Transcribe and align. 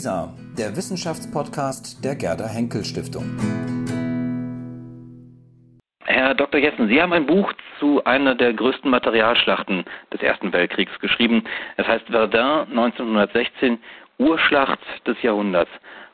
WISA, 0.00 0.32
der 0.56 0.74
Wissenschaftspodcast 0.76 2.02
der 2.02 2.14
Gerda 2.16 2.46
Henkel 2.46 2.82
Stiftung. 2.84 3.36
Herr 6.06 6.32
Dr. 6.34 6.58
Jessen, 6.58 6.88
Sie 6.88 7.02
haben 7.02 7.12
ein 7.12 7.26
Buch 7.26 7.52
zu 7.78 8.02
einer 8.04 8.34
der 8.34 8.54
größten 8.54 8.90
Materialschlachten 8.90 9.84
des 10.10 10.22
Ersten 10.22 10.54
Weltkriegs 10.54 10.98
geschrieben. 11.00 11.44
Es 11.76 11.86
heißt 11.86 12.06
Verdun 12.06 12.70
1916, 12.70 13.78
Urschlacht 14.16 14.78
des 15.06 15.20
Jahrhunderts. 15.20 15.70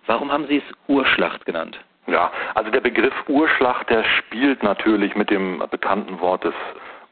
Warum 0.06 0.32
haben 0.32 0.48
Sie 0.48 0.56
es 0.56 0.74
Urschlacht 0.88 1.46
genannt? 1.46 1.78
Ja, 2.08 2.32
also 2.56 2.72
der 2.72 2.80
Begriff 2.80 3.14
Urschlacht, 3.28 3.88
der 3.88 4.02
spielt 4.18 4.64
natürlich 4.64 5.14
mit 5.14 5.30
dem 5.30 5.62
bekannten 5.70 6.18
Wort 6.18 6.42
des 6.42 6.54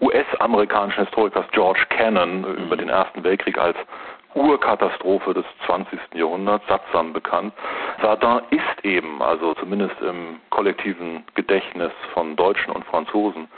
US-amerikanischen 0.01 1.05
Historikers 1.05 1.47
George 1.53 1.87
Cannon 1.91 2.45
über 2.67 2.77
den 2.77 2.89
Ersten 2.89 3.23
Weltkrieg 3.23 3.59
als 3.59 3.77
Urkatastrophe 4.35 5.35
des 5.35 5.45
20. 5.67 5.99
Jahrhunderts, 6.15 6.67
sattsam 6.69 7.13
bekannt. 7.13 7.53
Verdun 7.99 8.43
ist 8.51 8.85
eben, 8.85 9.23
also 9.23 9.55
zumindest 9.55 10.01
im 10.01 10.41
kollektiven 10.51 11.25
Gedächtnis 11.35 11.93
von 12.13 12.37
Deutschen 12.37 12.73
und 12.73 12.85
Franzosen, 12.85 13.49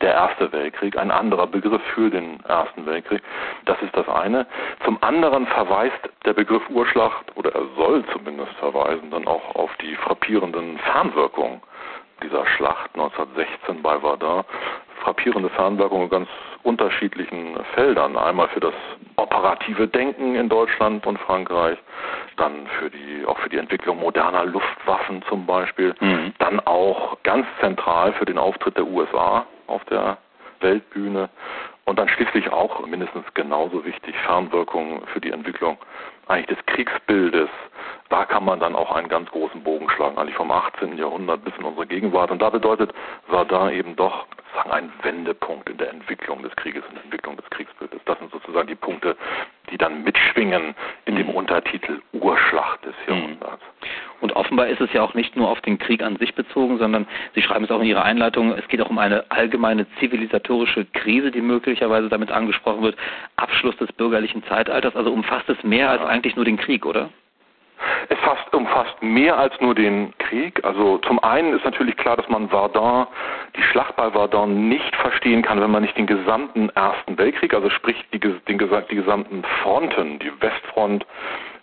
der 0.00 0.12
Erste 0.12 0.52
Weltkrieg, 0.52 0.98
ein 0.98 1.10
anderer 1.10 1.46
Begriff 1.46 1.82
für 1.94 2.10
den 2.10 2.40
Ersten 2.44 2.84
Weltkrieg. 2.84 3.22
Das 3.64 3.80
ist 3.80 3.96
das 3.96 4.08
eine. 4.08 4.46
Zum 4.84 5.02
anderen 5.02 5.46
verweist 5.46 6.10
der 6.24 6.34
Begriff 6.34 6.62
Urschlacht, 6.68 7.36
oder 7.36 7.54
er 7.54 7.64
soll 7.76 8.04
zumindest 8.12 8.52
verweisen, 8.54 9.10
dann 9.10 9.26
auch 9.26 9.54
auf 9.54 9.70
die 9.80 9.94
frappierenden 9.96 10.78
Fernwirkungen 10.78 11.62
dieser 12.24 12.46
Schlacht 12.46 12.90
1916 12.94 13.82
bei 13.82 13.98
Verdun. 14.00 14.44
Frappierende 15.02 15.50
Fernwirkungen 15.50 16.04
in 16.04 16.10
ganz 16.10 16.28
unterschiedlichen 16.62 17.56
Feldern. 17.74 18.16
Einmal 18.16 18.48
für 18.48 18.60
das 18.60 18.72
operative 19.16 19.86
Denken 19.86 20.34
in 20.34 20.48
Deutschland 20.48 21.06
und 21.06 21.18
Frankreich, 21.18 21.76
dann 22.36 22.66
für 22.78 22.88
die, 22.88 23.24
auch 23.26 23.38
für 23.38 23.50
die 23.50 23.58
Entwicklung 23.58 24.00
moderner 24.00 24.46
Luftwaffen 24.46 25.22
zum 25.28 25.44
Beispiel, 25.44 25.94
mhm. 26.00 26.32
dann 26.38 26.58
auch 26.60 27.18
ganz 27.22 27.46
zentral 27.60 28.14
für 28.14 28.24
den 28.24 28.38
Auftritt 28.38 28.76
der 28.78 28.86
USA 28.86 29.44
auf 29.66 29.84
der 29.84 30.16
Weltbühne 30.60 31.28
und 31.84 31.98
dann 31.98 32.08
schließlich 32.08 32.50
auch 32.50 32.86
mindestens 32.86 33.24
genauso 33.34 33.84
wichtig 33.84 34.16
Fernwirkungen 34.24 35.02
für 35.12 35.20
die 35.20 35.30
Entwicklung 35.30 35.78
eigentlich 36.26 36.56
des 36.56 36.66
Kriegsbildes. 36.66 37.48
Da 38.08 38.24
kann 38.24 38.44
man 38.44 38.60
dann 38.60 38.74
auch 38.74 38.92
einen 38.92 39.08
ganz 39.08 39.30
großen 39.30 39.62
Bogen 39.62 39.90
schlagen, 39.90 40.16
eigentlich 40.16 40.36
vom 40.36 40.50
18. 40.50 40.96
Jahrhundert 40.96 41.44
bis 41.44 41.54
in 41.58 41.64
unsere 41.64 41.86
Gegenwart. 41.86 42.30
Und 42.30 42.40
da 42.40 42.50
bedeutet 42.50 42.92
Verdun 43.28 43.70
eben 43.70 43.96
doch 43.96 44.26
sagen, 44.54 44.70
ein 44.70 44.92
Wendepunkt 45.02 45.68
in 45.68 45.76
der 45.76 45.90
Entwicklung 45.90 46.42
des 46.42 46.54
Krieges, 46.56 46.82
in 46.88 46.94
der 46.94 47.04
Entwicklung 47.04 47.36
des 47.36 47.48
Kriegsbildes. 47.50 48.00
Das 48.04 48.18
sind 48.18 48.30
sozusagen 48.30 48.68
die 48.68 48.74
Punkte, 48.74 49.16
die 49.70 49.76
dann 49.76 50.04
mitschwingen 50.04 50.74
in 51.04 51.16
dem 51.16 51.28
Untertitel 51.30 52.00
Urschlacht 52.12 52.84
des 52.84 52.94
mhm. 53.06 53.14
Jahrhunderts. 53.14 53.62
Und 54.20 54.36
offenbar 54.36 54.68
ist 54.68 54.80
es 54.80 54.92
ja 54.92 55.02
auch 55.02 55.14
nicht 55.14 55.36
nur 55.36 55.50
auf 55.50 55.60
den 55.60 55.78
Krieg 55.78 56.02
an 56.02 56.16
sich 56.16 56.34
bezogen, 56.34 56.78
sondern 56.78 57.06
Sie 57.34 57.42
schreiben 57.42 57.64
es 57.64 57.70
auch 57.70 57.80
in 57.80 57.86
Ihrer 57.86 58.04
Einleitung, 58.04 58.52
es 58.52 58.66
geht 58.68 58.80
auch 58.80 58.88
um 58.88 58.98
eine 58.98 59.30
allgemeine 59.30 59.86
zivilisatorische 59.98 60.86
Krise, 60.86 61.30
die 61.30 61.42
möglicherweise 61.74 62.08
damit 62.08 62.30
angesprochen 62.30 62.82
wird, 62.82 62.96
Abschluss 63.36 63.76
des 63.78 63.90
bürgerlichen 63.92 64.44
Zeitalters, 64.44 64.94
also 64.94 65.12
umfasst 65.12 65.48
es 65.48 65.62
mehr 65.64 65.90
als 65.90 66.02
eigentlich 66.02 66.36
nur 66.36 66.44
den 66.44 66.56
Krieg, 66.56 66.86
oder? 66.86 67.10
Es 68.08 68.18
fast, 68.20 68.54
umfasst 68.54 69.02
mehr 69.02 69.36
als 69.36 69.60
nur 69.60 69.74
den 69.74 70.16
Krieg. 70.18 70.64
Also 70.64 70.98
zum 70.98 71.18
einen 71.22 71.54
ist 71.54 71.64
natürlich 71.64 71.96
klar, 71.96 72.16
dass 72.16 72.28
man 72.28 72.48
Verdun, 72.48 73.06
die 73.56 73.62
Schlacht 73.62 73.96
bei 73.96 74.10
Verdun 74.12 74.68
nicht 74.68 74.94
verstehen 74.94 75.42
kann, 75.42 75.60
wenn 75.60 75.72
man 75.72 75.82
nicht 75.82 75.96
den 75.98 76.06
gesamten 76.06 76.68
Ersten 76.70 77.18
Weltkrieg, 77.18 77.52
also 77.52 77.68
sprich 77.70 77.96
die, 78.12 78.20
den, 78.20 78.40
die 78.46 78.94
gesamten 78.94 79.42
Fronten, 79.62 80.20
die 80.20 80.30
Westfront, 80.40 81.04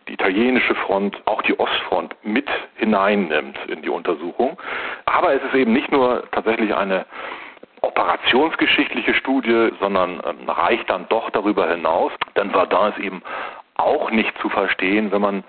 die 0.09 0.13
italienische 0.13 0.75
Front, 0.75 1.21
auch 1.25 1.41
die 1.43 1.57
Ostfront 1.57 2.13
mit 2.23 2.49
hineinnimmt 2.75 3.57
in 3.67 3.81
die 3.81 3.89
Untersuchung. 3.89 4.59
Aber 5.05 5.33
es 5.33 5.41
ist 5.43 5.55
eben 5.55 5.71
nicht 5.71 5.91
nur 5.91 6.23
tatsächlich 6.31 6.75
eine 6.75 7.05
operationsgeschichtliche 7.91 9.13
Studie, 9.15 9.71
sondern 9.79 10.21
ähm, 10.25 10.49
reicht 10.49 10.89
dann 10.89 11.07
doch 11.09 11.29
darüber 11.31 11.69
hinaus. 11.69 12.11
Denn 12.35 12.51
Verdun 12.51 12.89
ist 12.91 12.99
eben 12.99 13.21
auch 13.75 14.11
nicht 14.11 14.37
zu 14.39 14.49
verstehen, 14.49 15.11
wenn 15.11 15.21
man 15.21 15.43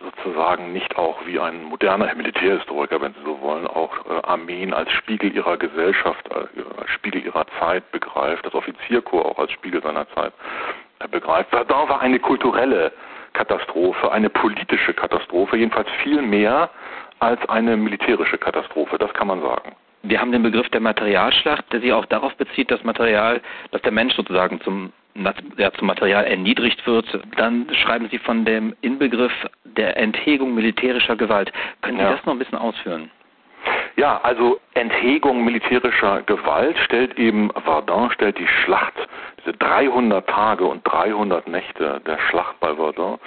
sozusagen 0.00 0.72
nicht 0.72 0.96
auch 0.98 1.16
wie 1.24 1.40
ein 1.40 1.64
moderner 1.64 2.14
Militärhistoriker, 2.14 3.00
wenn 3.00 3.14
Sie 3.14 3.24
so 3.24 3.40
wollen, 3.40 3.66
auch 3.66 3.92
äh, 4.06 4.26
Armeen 4.26 4.74
als 4.74 4.90
Spiegel 4.92 5.34
ihrer 5.34 5.56
Gesellschaft, 5.56 6.28
äh, 6.30 6.80
als 6.80 6.90
Spiegel 6.90 7.24
ihrer 7.24 7.46
Zeit 7.58 7.90
begreift, 7.92 8.44
das 8.44 8.54
Offizierkorps 8.54 9.30
auch 9.30 9.38
als 9.38 9.52
Spiegel 9.52 9.82
seiner 9.82 10.06
Zeit 10.10 10.32
äh, 10.98 11.08
begreift. 11.08 11.50
Verdun 11.50 11.88
war 11.88 12.00
eine 12.00 12.18
kulturelle 12.18 12.92
Katastrophe, 13.32 14.12
eine 14.12 14.28
politische 14.28 14.92
Katastrophe, 14.92 15.56
jedenfalls 15.56 15.88
viel 16.02 16.20
mehr 16.20 16.70
als 17.20 17.40
eine 17.48 17.76
militärische 17.76 18.36
Katastrophe, 18.36 18.98
das 18.98 19.12
kann 19.14 19.28
man 19.28 19.40
sagen. 19.40 19.74
Wir 20.08 20.20
haben 20.20 20.32
den 20.32 20.42
Begriff 20.42 20.68
der 20.70 20.80
Materialschlacht, 20.80 21.72
der 21.72 21.80
sich 21.80 21.92
auch 21.92 22.06
darauf 22.06 22.34
bezieht, 22.36 22.70
dass 22.70 22.82
Material, 22.84 23.40
dass 23.72 23.82
der 23.82 23.92
Mensch 23.92 24.14
sozusagen 24.14 24.60
zum 24.60 24.92
ja, 25.56 25.72
zum 25.72 25.86
Material 25.86 26.24
erniedrigt 26.24 26.86
wird. 26.86 27.06
Dann 27.36 27.66
schreiben 27.74 28.08
Sie 28.10 28.18
von 28.18 28.44
dem 28.44 28.76
Inbegriff 28.82 29.32
der 29.64 29.96
Enthegung 29.96 30.54
militärischer 30.54 31.16
Gewalt. 31.16 31.50
Können 31.80 31.96
Sie 31.96 32.04
ja. 32.04 32.12
das 32.12 32.26
noch 32.26 32.34
ein 32.34 32.38
bisschen 32.38 32.58
ausführen? 32.58 33.10
Ja, 33.96 34.20
also 34.22 34.60
Enthegung 34.76 35.42
militärischer 35.42 36.22
Gewalt 36.26 36.76
stellt 36.84 37.18
eben 37.18 37.50
Verdun, 37.64 38.10
stellt 38.10 38.38
die 38.38 38.46
Schlacht, 38.46 38.92
diese 39.38 39.56
300 39.56 40.28
Tage 40.28 40.66
und 40.66 40.86
300 40.86 41.48
Nächte 41.48 42.02
der 42.06 42.18
Schlacht 42.28 42.60
bei 42.60 42.74
Verdun, 42.74 43.18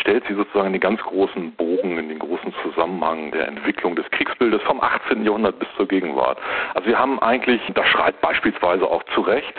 stellt 0.00 0.24
sie 0.26 0.34
sozusagen 0.34 0.66
in 0.66 0.72
den 0.72 0.80
ganz 0.80 1.00
großen 1.00 1.52
Bogen, 1.52 1.96
in 1.96 2.08
den 2.08 2.18
großen 2.18 2.52
Zusammenhang 2.62 3.30
der 3.30 3.46
Entwicklung 3.46 3.94
des 3.94 4.10
Kriegsbildes 4.10 4.60
vom 4.62 4.80
18. 4.80 5.24
Jahrhundert 5.24 5.60
bis 5.60 5.68
zur 5.76 5.86
Gegenwart. 5.86 6.38
Also 6.74 6.88
wir 6.88 6.98
haben 6.98 7.20
eigentlich, 7.20 7.60
das 7.74 7.86
schreibt 7.86 8.20
beispielsweise 8.20 8.84
auch 8.84 9.04
zu 9.14 9.20
Recht 9.20 9.54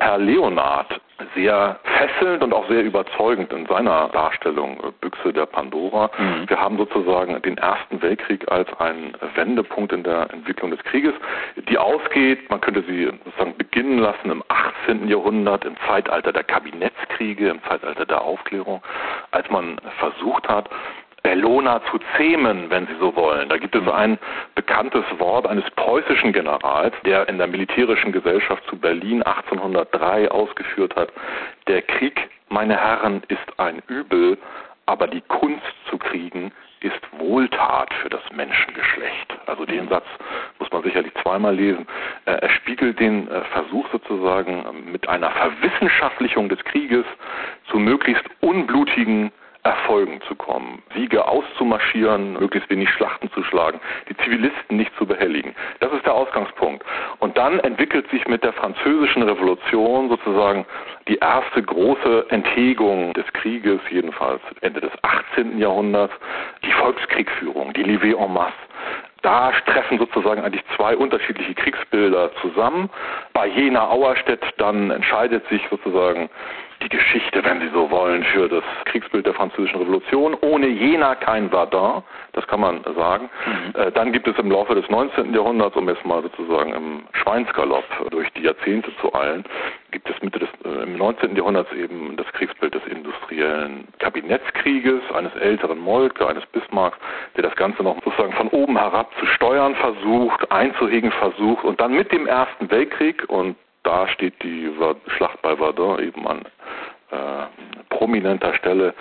Herr 0.00 0.18
Leonard 0.18 1.00
sehr 1.34 1.80
fesselnd 1.82 2.44
und 2.44 2.52
auch 2.52 2.68
sehr 2.68 2.84
überzeugend 2.84 3.52
in 3.52 3.66
seiner 3.66 4.08
Darstellung 4.10 4.78
äh, 4.78 4.92
Büchse 5.00 5.32
der 5.32 5.46
Pandora. 5.46 6.10
Mhm. 6.16 6.48
Wir 6.48 6.60
haben 6.60 6.78
sozusagen 6.78 7.40
den 7.42 7.58
Ersten 7.58 8.00
Weltkrieg 8.00 8.50
als 8.50 8.68
einen 8.78 9.14
Wendepunkt 9.34 9.92
in 9.92 10.04
der 10.04 10.32
Entwicklung 10.32 10.70
des 10.70 10.82
Krieges, 10.90 11.14
die 11.68 11.78
ausgeht, 11.78 12.48
man 12.50 12.60
könnte 12.60 12.82
sie 12.82 13.06
sozusagen 13.24 13.56
beginnen 13.56 13.98
lassen 13.98 14.30
im 14.30 14.42
18. 14.48 15.08
Jahrhundert, 15.08 15.64
im 15.64 15.76
Zeitalter 15.86 16.32
der 16.32 16.44
Kabinettskriege, 16.44 17.48
im 17.48 17.62
Zeitalter 17.64 18.06
der 18.06 18.22
Aufklärung, 18.22 18.82
als 19.30 19.48
man 19.50 19.78
versucht 19.98 20.48
hat, 20.48 20.68
Bellona 21.22 21.82
zu 21.90 21.98
zähmen, 22.16 22.70
wenn 22.70 22.86
Sie 22.86 22.94
so 23.00 23.14
wollen. 23.14 23.48
Da 23.48 23.58
gibt 23.58 23.74
es 23.74 23.86
ein 23.86 24.18
bekanntes 24.54 25.04
Wort 25.18 25.46
eines 25.46 25.68
preußischen 25.72 26.32
Generals, 26.32 26.94
der 27.04 27.28
in 27.28 27.38
der 27.38 27.48
militärischen 27.48 28.12
Gesellschaft 28.12 28.62
zu 28.68 28.78
Berlin 28.78 29.22
1803 29.22 30.30
ausgeführt 30.30 30.96
hat, 30.96 31.12
der 31.66 31.82
Krieg, 31.82 32.30
meine 32.48 32.76
Herren, 32.76 33.22
ist 33.28 33.58
ein 33.58 33.82
Übel, 33.88 34.38
aber 34.86 35.06
die 35.06 35.20
Kunst 35.22 35.66
zu 35.90 35.98
kriegen 35.98 36.50
ist 36.80 37.00
Wohltat 37.18 37.92
für 37.94 38.08
das 38.08 38.22
Menschengeschlecht. 38.32 39.36
Also 39.46 39.64
den 39.64 39.88
Satz 39.88 40.06
muss 40.58 40.70
man 40.70 40.82
sicherlich 40.82 41.12
zweimal 41.22 41.54
lesen. 41.54 41.86
Äh, 42.24 42.32
er 42.32 42.50
spiegelt 42.50 42.98
den 43.00 43.28
äh, 43.28 43.42
Versuch 43.52 43.86
sozusagen 43.90 44.90
mit 44.90 45.08
einer 45.08 45.30
Verwissenschaftlichung 45.30 46.48
des 46.48 46.62
Krieges 46.64 47.04
zu 47.70 47.78
möglichst 47.78 48.24
unblutigen 48.40 49.32
Erfolgen 49.68 50.20
zu 50.26 50.34
kommen, 50.34 50.82
Siege 50.94 51.26
auszumarschieren, 51.26 52.32
möglichst 52.34 52.70
wenig 52.70 52.88
Schlachten 52.90 53.30
zu 53.32 53.42
schlagen, 53.44 53.80
die 54.08 54.16
Zivilisten 54.16 54.76
nicht 54.76 54.90
zu 54.96 55.06
behelligen. 55.06 55.54
Das 55.80 55.92
ist 55.92 56.06
der 56.06 56.14
Ausgangspunkt. 56.14 56.84
Und 57.18 57.36
dann 57.36 57.60
entwickelt 57.60 58.08
sich 58.10 58.26
mit 58.26 58.42
der 58.42 58.54
französischen 58.54 59.22
Revolution 59.22 60.08
sozusagen 60.08 60.64
die 61.06 61.16
erste 61.16 61.62
große 61.62 62.26
Enthegung 62.30 63.12
des 63.12 63.26
Krieges, 63.34 63.80
jedenfalls 63.90 64.40
Ende 64.62 64.80
des 64.80 64.92
18. 65.02 65.58
Jahrhunderts, 65.58 66.14
die 66.64 66.72
Volkskriegführung, 66.72 67.72
die 67.74 67.84
Levée 67.84 68.16
en 68.16 68.32
masse 68.32 68.54
da 69.22 69.50
treffen 69.66 69.98
sozusagen 69.98 70.42
eigentlich 70.42 70.64
zwei 70.76 70.96
unterschiedliche 70.96 71.52
Kriegsbilder 71.54 72.30
zusammen. 72.40 72.88
Bei 73.32 73.48
Jena 73.48 73.88
Auerstedt 73.88 74.44
dann 74.58 74.92
entscheidet 74.92 75.46
sich 75.48 75.60
sozusagen 75.70 76.30
die 76.82 76.88
Geschichte, 76.88 77.44
wenn 77.44 77.60
Sie 77.60 77.68
so 77.72 77.90
wollen, 77.90 78.22
für 78.24 78.48
das 78.48 78.64
Kriegsbild 78.84 79.26
der 79.26 79.34
französischen 79.34 79.80
Revolution. 79.80 80.36
Ohne 80.40 80.68
Jena 80.68 81.14
kein 81.14 81.50
Verdun, 81.50 82.02
das 82.32 82.46
kann 82.46 82.60
man 82.60 82.82
sagen. 82.96 83.28
Mhm. 83.46 83.80
Äh, 83.80 83.92
dann 83.92 84.12
gibt 84.12 84.28
es 84.28 84.38
im 84.38 84.50
Laufe 84.50 84.74
des 84.74 84.88
19. 84.88 85.34
Jahrhunderts, 85.34 85.76
um 85.76 85.88
jetzt 85.88 86.04
mal 86.04 86.22
sozusagen 86.22 86.72
im 86.72 87.02
Schweinsgalopp 87.12 87.84
durch 88.10 88.30
die 88.34 88.42
Jahrzehnte 88.42 88.90
zu 89.00 89.12
eilen, 89.14 89.44
gibt 89.90 90.08
es 90.08 90.20
Mitte 90.22 90.38
des 90.38 90.48
äh, 90.64 90.82
im 90.84 90.96
19. 90.96 91.34
Jahrhunderts 91.34 91.72
eben 91.72 92.16
das 92.16 92.26
Kriegsbild 92.32 92.74
des 92.74 92.86
industriellen 92.86 93.88
Kabinettskrieges, 93.98 95.00
eines 95.14 95.34
älteren 95.36 95.78
Moltke, 95.78 96.28
eines 96.28 96.46
Bismarcks, 96.46 96.98
der 97.36 97.42
das 97.42 97.56
Ganze 97.56 97.82
noch 97.82 97.96
sozusagen 98.04 98.32
von 98.32 98.48
oben 98.48 98.78
herab 98.78 99.10
zu 99.18 99.26
steuern 99.26 99.74
versucht, 99.74 100.50
einzuhegen 100.52 101.10
versucht 101.12 101.64
und 101.64 101.80
dann 101.80 101.92
mit 101.92 102.12
dem 102.12 102.26
Ersten 102.26 102.70
Weltkrieg 102.70 103.24
und 103.28 103.56
da 103.88 104.06
steht 104.08 104.34
die 104.42 104.70
Schlacht 105.16 105.40
bei 105.40 105.56
Verdun 105.56 105.98
eben 105.98 106.28
an 106.28 106.42
äh, 107.10 107.46
prominenter 107.88 108.52
Stelle 108.52 108.92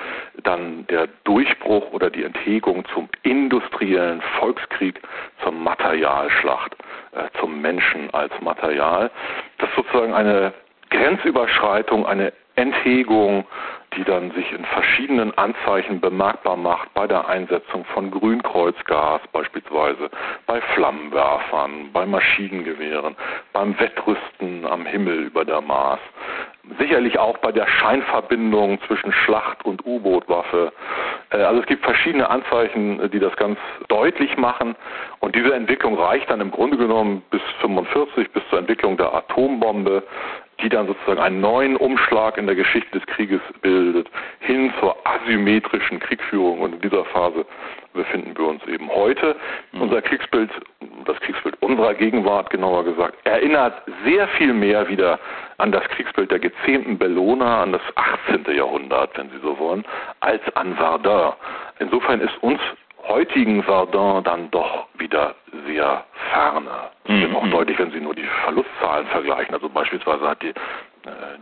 dann 0.43 0.87
der 0.87 1.09
Durchbruch 1.25 1.91
oder 1.91 2.09
die 2.09 2.23
Enthegung 2.23 2.85
zum 2.93 3.09
industriellen 3.23 4.21
Volkskrieg, 4.39 5.01
zur 5.43 5.51
Materialschlacht, 5.51 6.73
äh, 7.11 7.27
zum 7.41 7.59
Menschen 7.59 8.09
als 8.13 8.31
Material. 8.39 9.11
Das 9.57 9.67
ist 9.67 9.75
sozusagen 9.75 10.13
eine 10.13 10.53
Grenzüberschreitung, 10.89 12.05
eine 12.05 12.33
Enthegung, 12.55 13.45
die 13.95 14.03
dann 14.03 14.31
sich 14.31 14.51
in 14.51 14.65
verschiedenen 14.65 15.35
Anzeichen 15.37 16.01
bemerkbar 16.01 16.57
macht, 16.57 16.93
bei 16.93 17.07
der 17.07 17.27
Einsetzung 17.27 17.85
von 17.93 18.11
Grünkreuzgas 18.11 19.21
beispielsweise, 19.31 20.09
bei 20.45 20.59
Flammenwerfern, 20.75 21.91
bei 21.93 22.05
Maschinengewehren, 22.05 23.15
beim 23.53 23.79
Wettrüsten 23.79 24.65
am 24.65 24.85
Himmel 24.85 25.25
über 25.25 25.45
der 25.45 25.61
Maas, 25.61 25.99
sicherlich 26.79 27.17
auch 27.17 27.37
bei 27.37 27.51
der 27.51 27.67
Scheinverbindung 27.67 28.79
zwischen 28.87 29.11
Schlacht 29.11 29.63
und 29.63 29.85
U-Boot-Waffe. 29.85 30.73
Äh, 31.29 31.37
also 31.37 31.61
es 31.61 31.67
gibt 31.67 31.83
verschiedene 31.83 32.29
Anzeichen, 32.29 33.09
die 33.11 33.19
das 33.19 33.35
ganz 33.37 33.57
deutlich 33.87 34.35
machen. 34.37 34.75
Und 35.19 35.35
diese 35.35 35.53
Entwicklung 35.53 35.97
reicht 35.97 36.29
dann 36.29 36.41
im 36.41 36.51
Grunde 36.51 36.77
genommen 36.77 37.23
bis 37.29 37.41
45, 37.61 38.31
bis 38.31 38.43
zur 38.49 38.59
Entwicklung 38.59 38.97
der 38.97 39.13
Atombombe 39.13 40.03
die 40.61 40.69
dann 40.69 40.87
sozusagen 40.87 41.19
einen 41.19 41.39
neuen 41.39 41.75
Umschlag 41.75 42.37
in 42.37 42.47
der 42.47 42.55
Geschichte 42.55 42.97
des 42.97 43.05
Krieges 43.07 43.41
bildet, 43.61 44.09
hin 44.39 44.73
zur 44.79 44.95
asymmetrischen 45.05 45.99
Kriegführung. 45.99 46.61
Und 46.61 46.73
in 46.73 46.81
dieser 46.81 47.05
Phase 47.05 47.45
befinden 47.93 48.37
wir 48.37 48.47
uns 48.47 48.65
eben 48.67 48.89
heute. 48.89 49.35
Mhm. 49.71 49.81
Unser 49.81 50.01
Kriegsbild, 50.01 50.49
das 51.05 51.19
Kriegsbild 51.19 51.61
unserer 51.61 51.93
Gegenwart 51.93 52.49
genauer 52.49 52.85
gesagt, 52.85 53.17
erinnert 53.25 53.81
sehr 54.05 54.27
viel 54.29 54.53
mehr 54.53 54.87
wieder 54.87 55.19
an 55.57 55.71
das 55.71 55.83
Kriegsbild 55.89 56.31
der 56.31 56.39
gezähmten 56.39 56.97
Bellona, 56.97 57.63
an 57.63 57.73
das 57.73 57.81
18. 57.95 58.45
Jahrhundert, 58.55 59.17
wenn 59.17 59.29
Sie 59.29 59.39
so 59.41 59.57
wollen, 59.59 59.83
als 60.21 60.41
an 60.55 60.75
Verdun. 60.75 61.33
Insofern 61.79 62.21
ist 62.21 62.35
uns 62.41 62.59
heutigen 63.07 63.63
Verdun 63.63 64.23
dann 64.23 64.51
doch 64.51 64.87
wieder 64.97 65.35
sehr 65.65 66.03
ferne. 66.31 66.69
Das 67.05 67.19
wird 67.19 67.35
auch 67.35 67.43
mhm. 67.43 67.51
deutlich, 67.51 67.79
wenn 67.79 67.91
Sie 67.91 67.99
nur 67.99 68.15
die 68.15 68.27
Verlustzahlen 68.43 69.07
vergleichen. 69.07 69.53
Also 69.53 69.69
beispielsweise 69.69 70.27
hat 70.27 70.41
die, 70.41 70.49
äh, 70.49 70.53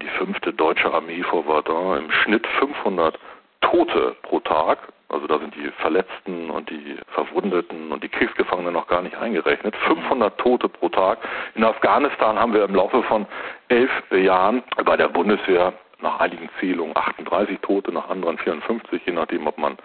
die 0.02 0.08
fünfte 0.18 0.54
deutsche 0.54 0.94
Armee 0.94 1.24
vor 1.24 1.44
Verdun 1.44 1.98
im 1.98 2.12
Schnitt 2.12 2.46
500 2.60 3.18
Tote 3.62 4.16
pro 4.22 4.40
Tag. 4.40 4.80
Also 5.10 5.28
da 5.28 5.38
sind 5.40 5.56
die 5.56 5.70
Verletzten 5.80 6.50
und 6.50 6.70
die 6.70 6.98
Verwundeten 7.14 7.92
und 7.92 8.04
die 8.04 8.10
Kriegsgefangenen 8.10 8.74
noch 8.74 8.88
gar 8.88 9.02
nicht 9.02 9.16
eingerechnet. 9.18 9.76
500 9.88 10.38
Tote 10.38 10.68
pro 10.68 10.90
Tag. 10.90 11.20
In 11.56 11.64
Afghanistan 11.64 12.40
haben 12.40 12.54
wir 12.54 12.64
im 12.64 12.76
Laufe 12.76 13.04
von 13.04 13.26
elf 13.70 13.92
Jahren 14.12 14.64
bei 14.84 14.98
der 14.98 15.08
Bundeswehr 15.10 15.74
nach 16.02 16.20
einigen 16.20 16.50
Zählungen 16.60 16.96
38 16.96 17.60
Tote, 17.62 17.92
nach 17.92 18.10
anderen 18.10 18.38
54, 18.38 19.02
je 19.06 19.14
nachdem, 19.14 19.48
ob 19.48 19.58
man 19.58 19.78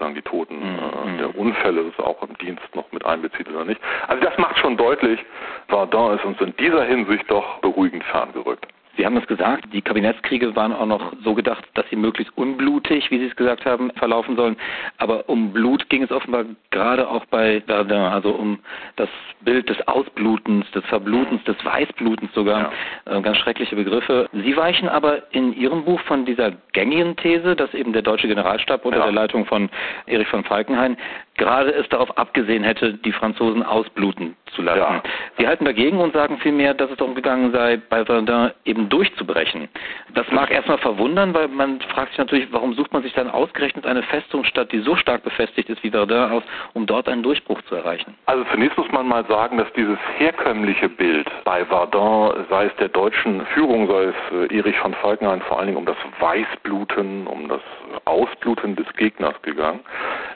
sozusagen 0.00 0.14
die 0.14 0.22
Toten 0.22 0.56
mhm. 0.58 1.14
äh, 1.14 1.18
der 1.18 1.36
Unfälle 1.36 1.84
das 1.84 2.04
auch 2.04 2.22
im 2.22 2.36
Dienst 2.38 2.74
noch 2.74 2.90
mit 2.90 3.04
einbezieht 3.04 3.48
oder 3.48 3.64
nicht. 3.64 3.80
Also 4.08 4.22
das 4.22 4.36
macht 4.38 4.58
schon 4.58 4.76
deutlich, 4.76 5.20
Verdun 5.68 6.16
ist 6.16 6.24
uns 6.24 6.40
in 6.40 6.54
dieser 6.56 6.84
Hinsicht 6.84 7.30
doch 7.30 7.58
beruhigend 7.60 8.02
ferngerückt. 8.04 8.66
Sie 8.96 9.06
haben 9.06 9.16
es 9.16 9.26
gesagt, 9.26 9.64
die 9.72 9.82
Kabinettskriege 9.82 10.54
waren 10.56 10.72
auch 10.72 10.86
noch 10.86 11.12
so 11.22 11.34
gedacht, 11.34 11.64
dass 11.74 11.88
sie 11.90 11.96
möglichst 11.96 12.36
unblutig, 12.36 13.10
wie 13.10 13.18
Sie 13.18 13.26
es 13.26 13.36
gesagt 13.36 13.64
haben, 13.64 13.90
verlaufen 13.92 14.36
sollen. 14.36 14.56
Aber 14.98 15.28
um 15.28 15.52
Blut 15.52 15.88
ging 15.88 16.02
es 16.02 16.10
offenbar 16.10 16.44
gerade 16.70 17.08
auch 17.08 17.24
bei 17.26 17.62
Verdun, 17.66 17.98
also 17.98 18.30
um 18.30 18.58
das 18.96 19.08
Bild 19.42 19.68
des 19.68 19.76
Ausblutens, 19.88 20.70
des 20.72 20.84
Verblutens, 20.86 21.42
des 21.44 21.56
Weißblutens 21.64 22.32
sogar. 22.34 22.72
Ja. 23.06 23.18
Äh, 23.18 23.22
ganz 23.22 23.38
schreckliche 23.38 23.76
Begriffe. 23.76 24.28
Sie 24.32 24.56
weichen 24.56 24.88
aber 24.88 25.22
in 25.32 25.52
Ihrem 25.54 25.84
Buch 25.84 26.00
von 26.02 26.24
dieser 26.24 26.52
gängigen 26.72 27.16
These, 27.16 27.56
dass 27.56 27.72
eben 27.74 27.92
der 27.92 28.02
deutsche 28.02 28.28
Generalstab 28.28 28.84
unter 28.84 28.98
ja. 28.98 29.04
der 29.04 29.12
Leitung 29.12 29.46
von 29.46 29.70
Erich 30.06 30.28
von 30.28 30.44
Falkenhayn 30.44 30.96
gerade 31.36 31.72
es 31.72 31.88
darauf 31.88 32.16
abgesehen 32.18 32.64
hätte, 32.64 32.94
die 32.94 33.12
Franzosen 33.12 33.62
ausbluten 33.62 34.36
zu 34.54 34.62
lassen. 34.62 34.78
Ja. 34.78 35.02
Sie 35.38 35.48
halten 35.48 35.64
dagegen 35.64 35.98
und 35.98 36.12
sagen 36.12 36.38
vielmehr, 36.38 36.74
dass 36.74 36.90
es 36.90 36.98
darum 36.98 37.14
gegangen 37.14 37.50
sei, 37.52 37.78
bei 37.88 38.04
Verdun 38.04 38.50
eben 38.64 38.79
durchzubrechen. 38.88 39.68
Das 40.14 40.26
mag 40.30 40.50
erstmal 40.50 40.78
verwundern, 40.78 41.34
weil 41.34 41.48
man 41.48 41.80
fragt 41.80 42.10
sich 42.10 42.18
natürlich, 42.18 42.48
warum 42.52 42.74
sucht 42.74 42.92
man 42.92 43.02
sich 43.02 43.12
dann 43.14 43.30
ausgerechnet 43.30 43.86
eine 43.86 44.02
Festungsstadt, 44.02 44.72
die 44.72 44.80
so 44.80 44.96
stark 44.96 45.22
befestigt 45.22 45.68
ist 45.68 45.82
wie 45.82 45.90
Verdun 45.90 46.30
aus, 46.32 46.42
um 46.74 46.86
dort 46.86 47.08
einen 47.08 47.22
Durchbruch 47.22 47.60
zu 47.62 47.74
erreichen? 47.74 48.14
Also 48.26 48.44
zunächst 48.52 48.76
muss 48.78 48.90
man 48.92 49.06
mal 49.06 49.24
sagen, 49.26 49.58
dass 49.58 49.72
dieses 49.74 49.98
herkömmliche 50.18 50.88
Bild 50.88 51.28
bei 51.44 51.64
Verdun, 51.64 52.46
sei 52.48 52.66
es 52.66 52.76
der 52.76 52.88
deutschen 52.88 53.44
Führung, 53.46 53.86
sei 53.88 54.04
es 54.04 54.50
äh, 54.50 54.56
Erich 54.56 54.78
von 54.78 54.94
Falkenhayn, 54.94 55.42
vor 55.42 55.58
allen 55.58 55.66
Dingen 55.66 55.78
um 55.78 55.86
das 55.86 55.96
Weißbluten, 56.18 57.26
um 57.26 57.48
das 57.48 57.60
Ausbluten 58.04 58.76
des 58.76 58.86
Gegners 58.94 59.40
gegangen, 59.42 59.80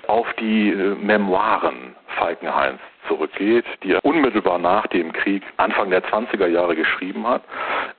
auf 0.07 0.27
die 0.35 0.71
äh, 0.71 0.95
Memoiren 0.97 1.95
Falkenhains 2.17 2.81
zurückgeht, 3.09 3.65
die 3.83 3.93
er 3.93 4.05
unmittelbar 4.05 4.59
nach 4.59 4.87
dem 4.89 5.13
Krieg 5.13 5.43
Anfang 5.57 5.91
der 5.91 6.03
20er 6.05 6.47
Jahre 6.47 6.75
geschrieben 6.77 7.27
hat, 7.27 7.43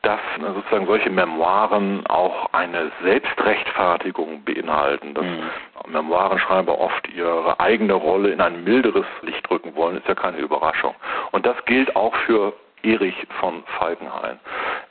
dass 0.02 0.20
sozusagen 0.40 0.88
solche 0.88 1.10
Memoiren 1.10 2.06
auch 2.08 2.48
eine 2.54 2.92
Selbstrechtfertigung 3.04 4.44
beinhalten, 4.44 5.14
dass 5.14 5.26
mhm. 5.26 5.92
Memoirenschreiber 5.92 6.80
oft 6.80 7.08
ihre 7.10 7.60
eigene 7.60 7.94
Rolle 7.94 8.30
in 8.30 8.42
ein 8.42 8.64
milderes 8.64 9.06
Licht 9.22 9.50
rücken 9.50 9.76
wollen, 9.76 9.98
ist 9.98 10.08
ja 10.08 10.16
keine 10.16 10.38
Überraschung. 10.38 10.96
Und 11.32 11.46
das 11.46 11.56
gilt 11.66 11.96
auch 11.96 12.16
für 12.26 12.54
Erich 12.84 13.16
von 13.40 13.64
Falkenhayn. 13.78 14.40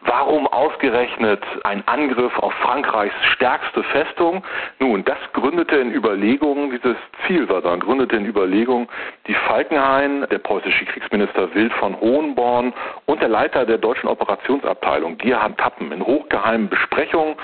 Warum 0.07 0.47
ausgerechnet 0.47 1.43
ein 1.65 1.83
Angriff 1.87 2.39
auf 2.39 2.53
Frankreichs 2.55 3.15
stärkste 3.33 3.83
Festung? 3.85 4.45
Nun, 4.79 5.03
das 5.05 5.17
gründete 5.33 5.77
in 5.77 5.93
Überlegungen, 5.93 6.71
dieses 6.71 6.97
Ziel 7.27 7.49
war 7.49 7.63
dann, 7.63 7.81
gründete 7.81 8.17
in 8.17 8.27
Überlegungen, 8.27 8.87
die 9.27 9.35
Falkenhayn, 9.35 10.27
der 10.31 10.39
preußische 10.39 10.85
Kriegsminister 10.85 11.55
Wild 11.55 11.73
von 11.75 11.99
Hohenborn 11.99 12.75
und 13.07 13.23
der 13.23 13.31
Leiter 13.31 13.65
der 13.65 13.79
deutschen 13.79 14.09
Operationsabteilung, 14.09 15.17
Gerhard 15.17 15.57
Tappen, 15.57 15.91
in 15.91 16.05
hochgeheimen 16.05 16.69
Besprechungen 16.69 17.37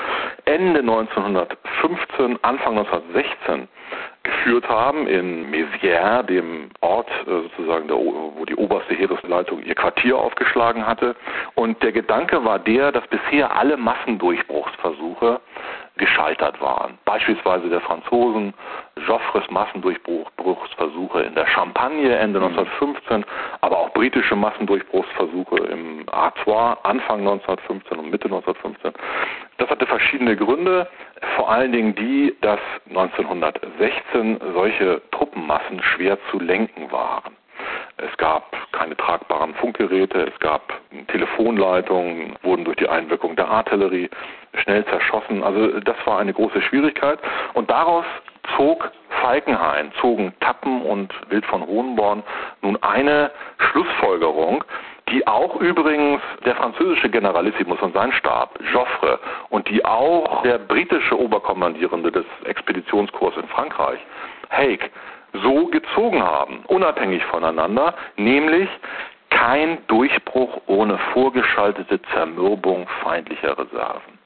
Ende 0.44 0.80
1915, 0.80 2.38
Anfang 2.42 2.76
1916 2.76 3.68
geführt 4.22 4.68
haben 4.68 5.06
in 5.06 5.50
Mézières, 5.50 6.22
dem 6.24 6.70
Ort 6.80 7.08
äh, 7.26 7.30
sozusagen, 7.30 7.88
wo 7.88 8.44
die 8.44 8.54
oberste 8.54 8.94
Heeresleitung 8.94 9.62
ihr 9.62 9.74
Quartier 9.74 10.18
aufgeschlagen 10.18 10.86
hatte. 10.86 11.16
Und 11.54 11.82
der 11.82 11.92
Gedanke 11.92 12.44
war 12.44 12.49
der, 12.58 12.92
dass 12.92 13.06
bisher 13.08 13.54
alle 13.54 13.76
Massendurchbruchsversuche 13.76 15.40
gescheitert 15.96 16.60
waren. 16.60 16.98
Beispielsweise 17.04 17.68
der 17.68 17.80
Franzosen, 17.80 18.54
Joffres 19.06 19.48
Massendurchbruchsversuche 19.50 21.22
in 21.22 21.34
der 21.34 21.46
Champagne 21.46 22.16
Ende 22.16 22.40
1915, 22.40 23.18
mhm. 23.18 23.24
aber 23.60 23.78
auch 23.78 23.92
britische 23.92 24.34
Massendurchbruchsversuche 24.34 25.58
im 25.58 26.06
Artois 26.10 26.76
Anfang 26.84 27.20
1915 27.20 27.98
und 27.98 28.10
Mitte 28.10 28.24
1915. 28.24 28.92
Das 29.58 29.68
hatte 29.68 29.86
verschiedene 29.86 30.36
Gründe, 30.36 30.88
vor 31.36 31.50
allen 31.50 31.72
Dingen 31.72 31.94
die, 31.94 32.34
dass 32.40 32.60
1916 32.88 34.40
solche 34.54 35.02
Truppenmassen 35.10 35.82
schwer 35.82 36.18
zu 36.30 36.40
lenken 36.40 36.90
waren. 36.90 37.36
Es 37.96 38.16
gab 38.16 38.56
keine 38.72 38.96
tragbaren 38.96 39.54
Funkgeräte, 39.54 40.30
es 40.32 40.38
gab 40.40 40.72
Telefonleitungen, 41.08 42.36
wurden 42.42 42.64
durch 42.64 42.76
die 42.76 42.88
Einwirkung 42.88 43.36
der 43.36 43.48
Artillerie 43.48 44.08
schnell 44.54 44.84
zerschossen. 44.86 45.42
Also 45.42 45.80
das 45.80 45.96
war 46.04 46.18
eine 46.18 46.32
große 46.32 46.62
Schwierigkeit. 46.62 47.18
Und 47.54 47.70
daraus 47.70 48.04
zog 48.56 48.90
Falkenhayn, 49.20 49.92
zogen 50.00 50.32
Tappen 50.40 50.82
und 50.82 51.12
Wild 51.30 51.44
von 51.46 51.66
Hohenborn 51.66 52.22
nun 52.62 52.82
eine 52.82 53.30
Schlussfolgerung, 53.58 54.64
die 55.10 55.26
auch 55.26 55.56
übrigens 55.56 56.20
der 56.44 56.54
französische 56.54 57.10
Generalissimus 57.10 57.80
und 57.80 57.94
sein 57.94 58.12
Stab, 58.12 58.58
Joffre, 58.72 59.18
und 59.50 59.68
die 59.68 59.84
auch 59.84 60.42
der 60.42 60.58
britische 60.58 61.18
Oberkommandierende 61.18 62.12
des 62.12 62.24
Expeditionskorps 62.44 63.36
in 63.36 63.48
Frankreich, 63.48 63.98
Haig, 64.50 64.90
so 65.32 65.66
gezogen 65.66 66.22
haben, 66.22 66.64
unabhängig 66.66 67.24
voneinander, 67.26 67.94
nämlich 68.16 68.68
kein 69.30 69.78
Durchbruch 69.86 70.60
ohne 70.66 70.98
vorgeschaltete 71.12 72.00
Zermürbung 72.12 72.86
feindlicher 73.02 73.56
Reserven. 73.56 74.18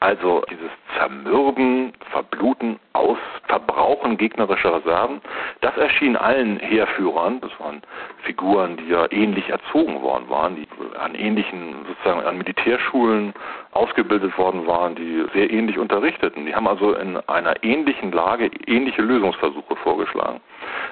Also 0.00 0.42
dieses 0.50 0.70
Zermürben, 0.96 1.92
Verbluten, 2.10 2.78
Aus, 2.92 3.18
Verbrauchen 3.48 4.18
gegnerischer 4.18 4.76
Reserven, 4.76 5.22
das 5.62 5.74
erschien 5.78 6.16
allen 6.16 6.58
Heerführern, 6.58 7.40
das 7.40 7.50
waren 7.58 7.80
Figuren, 8.22 8.76
die 8.76 8.88
ja 8.88 9.10
ähnlich 9.10 9.48
erzogen 9.48 10.02
worden 10.02 10.28
waren, 10.28 10.56
die 10.56 10.68
an 10.98 11.14
ähnlichen, 11.14 11.76
sozusagen 11.86 12.26
an 12.26 12.36
Militärschulen 12.36 13.32
ausgebildet 13.72 14.36
worden 14.36 14.66
waren, 14.66 14.96
die 14.96 15.24
sehr 15.32 15.50
ähnlich 15.50 15.78
unterrichteten. 15.78 16.44
Die 16.44 16.54
haben 16.54 16.68
also 16.68 16.92
in 16.94 17.16
einer 17.28 17.62
ähnlichen 17.62 18.12
Lage 18.12 18.50
ähnliche 18.66 19.00
Lösungsversuche 19.00 19.76
vorgeschlagen. 19.76 20.40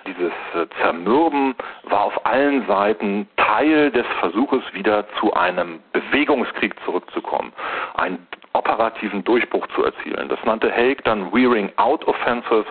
Dieses 0.06 0.32
äh, 0.54 0.66
Zermürben 0.80 1.54
war 1.84 2.04
auf 2.04 2.26
allen 2.26 2.66
Seiten 2.66 3.28
Teil 3.36 3.90
des 3.90 4.06
Versuches, 4.20 4.62
wieder 4.72 5.06
zu 5.20 5.32
einem 5.34 5.80
Bewegungskrieg 5.92 6.74
zurückzukommen. 6.84 7.52
Ein 7.94 8.18
operativen 8.54 9.22
Durchbruch 9.24 9.66
zu 9.74 9.84
erzielen. 9.84 10.28
Das 10.28 10.38
nannte 10.44 10.72
Haig 10.72 11.02
dann 11.04 11.32
Wearing 11.32 11.70
Out 11.76 12.04
Offensive, 12.06 12.66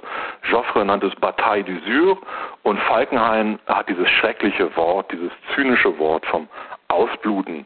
Joffre 0.49 0.83
nannte 0.83 1.07
es 1.07 1.15
Bataille 1.17 1.63
d'Usure 1.63 2.17
und 2.63 2.79
Falkenhayn 2.79 3.59
hat 3.67 3.89
dieses 3.89 4.09
schreckliche 4.09 4.75
Wort, 4.75 5.11
dieses 5.11 5.31
zynische 5.53 5.97
Wort 5.99 6.25
vom 6.25 6.47
Ausbluten 6.87 7.65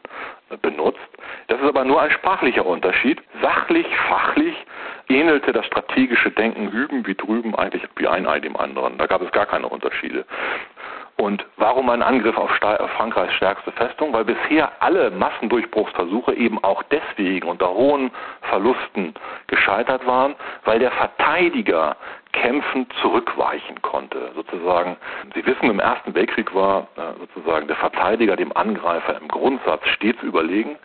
benutzt. 0.62 0.98
Das 1.48 1.60
ist 1.60 1.66
aber 1.66 1.84
nur 1.84 2.00
ein 2.00 2.10
sprachlicher 2.10 2.64
Unterschied. 2.64 3.22
Sachlich, 3.42 3.86
fachlich 4.08 4.54
ähnelte 5.08 5.52
das 5.52 5.66
strategische 5.66 6.30
Denken 6.30 6.72
hüben 6.72 7.06
wie 7.06 7.14
drüben 7.14 7.54
eigentlich 7.54 7.82
wie 7.96 8.08
ein 8.08 8.26
Ei 8.26 8.40
dem 8.40 8.56
anderen. 8.56 8.98
Da 8.98 9.06
gab 9.06 9.22
es 9.22 9.30
gar 9.32 9.46
keine 9.46 9.68
Unterschiede. 9.68 10.24
Und 11.20 11.44
warum 11.56 11.90
ein 11.90 12.02
Angriff 12.02 12.36
auf, 12.36 12.50
Frankreichs 12.96 13.34
stärkste 13.34 13.72
Festung? 13.72 14.12
Weil 14.12 14.24
bisher 14.24 14.70
alle 14.78 15.10
Massendurchbruchsversuche 15.10 16.34
eben 16.34 16.62
auch 16.62 16.82
deswegen 16.84 17.48
unter 17.48 17.70
hohen 17.70 18.12
Verlusten 18.42 19.14
gescheitert 19.48 20.06
waren, 20.06 20.36
weil 20.64 20.78
der 20.78 20.92
Verteidiger 20.92 21.96
kämpfend 22.40 22.92
zurückweichen 23.00 23.80
konnte. 23.82 24.30
Sozusagen, 24.34 24.96
Sie 25.34 25.44
wissen, 25.44 25.70
im 25.70 25.80
Ersten 25.80 26.14
Weltkrieg 26.14 26.54
war 26.54 26.86
äh, 26.96 27.18
sozusagen 27.18 27.66
der 27.66 27.76
Verteidiger 27.76 28.36
dem 28.36 28.56
Angreifer 28.56 29.18
im 29.20 29.28
Grundsatz 29.28 29.86
stets 29.88 30.22
überlegen. 30.22 30.76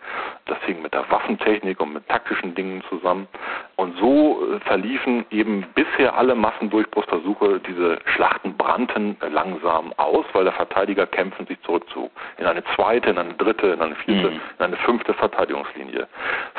Das 0.46 0.58
hing 0.66 0.82
mit 0.82 0.92
der 0.92 1.08
Waffentechnik 1.10 1.80
und 1.80 1.94
mit 1.94 2.08
taktischen 2.08 2.54
Dingen 2.54 2.82
zusammen. 2.88 3.28
Und 3.76 3.96
so 3.98 4.42
äh, 4.52 4.60
verliefen 4.60 5.24
eben 5.30 5.64
bisher 5.74 6.16
alle 6.16 6.34
Massendurchbruchsversuche, 6.34 7.60
diese 7.60 7.98
Schlachten 8.14 8.56
brannten 8.56 9.16
langsam 9.30 9.92
aus, 9.96 10.24
weil 10.32 10.44
der 10.44 10.52
Verteidiger 10.52 11.06
kämpfend 11.06 11.48
sich 11.48 11.60
zurückzog. 11.62 12.10
In 12.38 12.46
eine 12.46 12.64
zweite, 12.74 13.10
in 13.10 13.18
eine 13.18 13.34
dritte, 13.34 13.68
in 13.68 13.80
eine 13.80 13.94
vierte, 13.94 14.30
mhm. 14.30 14.40
in 14.58 14.64
eine 14.64 14.76
fünfte 14.78 15.14
Verteidigungslinie. 15.14 16.08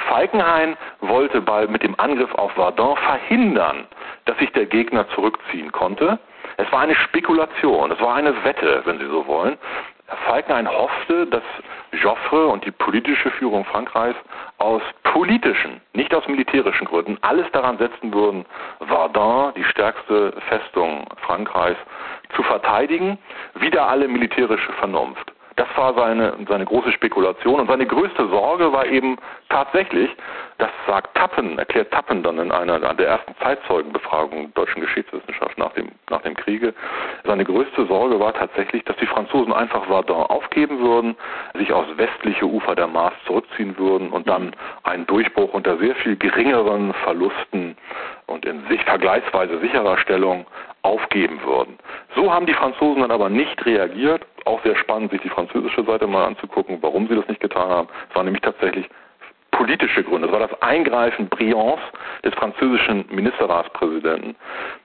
Falkenhayn 0.07 0.77
wollte 1.01 1.41
bei, 1.41 1.67
mit 1.67 1.83
dem 1.83 1.99
Angriff 1.99 2.33
auf 2.35 2.51
Verdun 2.53 2.95
verhindern, 2.97 3.85
dass 4.25 4.37
sich 4.39 4.51
der 4.53 4.65
Gegner 4.65 4.84
zurückziehen 5.13 5.71
konnte. 5.71 6.19
Es 6.57 6.71
war 6.71 6.81
eine 6.81 6.95
Spekulation, 6.95 7.91
es 7.91 7.99
war 7.99 8.15
eine 8.15 8.43
Wette, 8.43 8.81
wenn 8.85 8.99
Sie 8.99 9.07
so 9.07 9.25
wollen. 9.27 9.57
Falkenhayn 10.27 10.69
hoffte, 10.69 11.25
dass 11.27 11.43
Joffre 11.91 12.47
und 12.47 12.63
die 12.63 12.71
politische 12.71 13.31
Führung 13.31 13.65
Frankreichs 13.65 14.17
aus 14.59 14.81
politischen, 15.03 15.81
nicht 15.93 16.13
aus 16.13 16.27
militärischen 16.27 16.85
Gründen 16.85 17.17
alles 17.21 17.49
daran 17.51 17.77
setzen 17.77 18.13
würden, 18.13 18.45
Verdun, 18.85 19.53
die 19.55 19.63
stärkste 19.63 20.33
Festung 20.47 21.07
Frankreichs, 21.25 21.79
zu 22.35 22.43
verteidigen, 22.43 23.17
wieder 23.55 23.87
alle 23.87 24.07
militärische 24.07 24.73
Vernunft. 24.73 25.31
Das 25.55 25.67
war 25.75 25.93
seine, 25.93 26.33
seine 26.47 26.65
große 26.65 26.91
Spekulation 26.91 27.61
und 27.61 27.67
seine 27.67 27.85
größte 27.85 28.27
Sorge 28.27 28.73
war 28.73 28.85
eben 28.85 29.17
tatsächlich, 29.49 30.09
das 30.57 30.69
sagt 30.87 31.15
Tappen, 31.17 31.57
erklärt 31.57 31.91
Tappen 31.91 32.23
dann 32.23 32.39
in 32.39 32.51
einer 32.51 32.79
der 32.79 33.07
ersten 33.07 33.35
Zeitzeugenbefragungen 33.41 34.53
der 34.53 34.65
deutschen 34.65 34.81
Geschichtswissenschaft 34.81 35.57
nach 35.57 35.73
dem, 35.73 35.89
nach 36.09 36.21
dem 36.21 36.35
Kriege. 36.35 36.73
Seine 37.25 37.43
größte 37.43 37.85
Sorge 37.87 38.19
war 38.19 38.33
tatsächlich, 38.33 38.83
dass 38.85 38.95
die 38.97 39.05
Franzosen 39.05 39.51
einfach 39.51 39.85
Verdun 39.85 40.23
aufgeben 40.23 40.79
würden, 40.79 41.17
sich 41.55 41.73
aus 41.73 41.85
westliche 41.97 42.45
Ufer 42.45 42.75
der 42.75 42.87
Maas 42.87 43.13
zurückziehen 43.25 43.77
würden 43.77 44.11
und 44.11 44.29
dann 44.29 44.55
einen 44.83 45.05
Durchbruch 45.07 45.53
unter 45.53 45.77
sehr 45.77 45.95
viel 45.95 46.15
geringeren 46.15 46.93
Verlusten 47.03 47.75
und 48.27 48.45
in 48.45 48.65
sich 48.67 48.83
vergleichsweise 48.85 49.59
sicherer 49.59 49.97
Stellung 49.97 50.45
aufgeben 50.83 51.41
würden. 51.43 51.77
So 52.15 52.31
haben 52.31 52.45
die 52.45 52.53
Franzosen 52.53 53.01
dann 53.01 53.11
aber 53.11 53.29
nicht 53.29 53.65
reagiert. 53.65 54.25
Auch 54.45 54.61
sehr 54.63 54.77
spannend, 54.77 55.11
sich 55.11 55.21
die 55.21 55.29
französische 55.29 55.83
Seite 55.83 56.05
mal 56.05 56.25
anzugucken, 56.25 56.77
warum 56.81 57.07
sie 57.07 57.15
das 57.15 57.27
nicht 57.27 57.41
getan 57.41 57.69
haben. 57.69 57.87
Es 58.09 58.15
waren 58.15 58.25
nämlich 58.25 58.43
tatsächlich 58.43 58.87
politische 59.55 60.03
Gründe. 60.03 60.27
Es 60.27 60.33
war 60.33 60.47
das 60.47 60.61
Eingreifen 60.61 61.29
Briands 61.29 61.81
des 62.23 62.33
französischen 62.35 63.05
Ministerratspräsidenten 63.09 64.35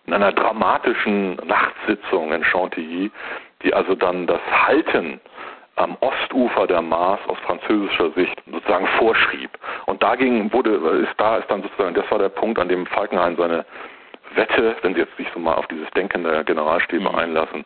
in 0.06 0.12
einer 0.12 0.32
dramatischen 0.32 1.36
Nachtsitzung 1.46 2.32
in 2.32 2.44
Chantilly, 2.44 3.10
die 3.62 3.74
also 3.74 3.94
dann 3.94 4.26
das 4.26 4.40
Halten 4.50 5.20
am 5.76 5.96
Ostufer 6.00 6.66
der 6.66 6.82
Maas 6.82 7.20
aus 7.26 7.38
französischer 7.46 8.10
Sicht 8.12 8.40
sozusagen 8.50 8.86
vorschrieb. 8.98 9.50
Und 9.86 10.02
dagegen 10.02 10.52
wurde, 10.52 10.70
ist 11.02 11.14
da 11.18 11.38
ist 11.38 11.50
dann 11.50 11.62
sozusagen, 11.62 11.94
das 11.94 12.10
war 12.10 12.18
der 12.18 12.28
Punkt, 12.28 12.58
an 12.58 12.68
dem 12.68 12.86
Falkenhayn 12.86 13.36
seine 13.36 13.64
Wette, 14.34 14.76
wenn 14.82 14.94
Sie 14.94 15.00
jetzt 15.00 15.16
sich 15.16 15.26
so 15.34 15.40
mal 15.40 15.54
auf 15.54 15.66
dieses 15.68 15.88
Denken 15.90 16.22
der 16.22 16.44
Generalstäbe 16.44 17.08
mhm. 17.08 17.14
einlassen, 17.14 17.64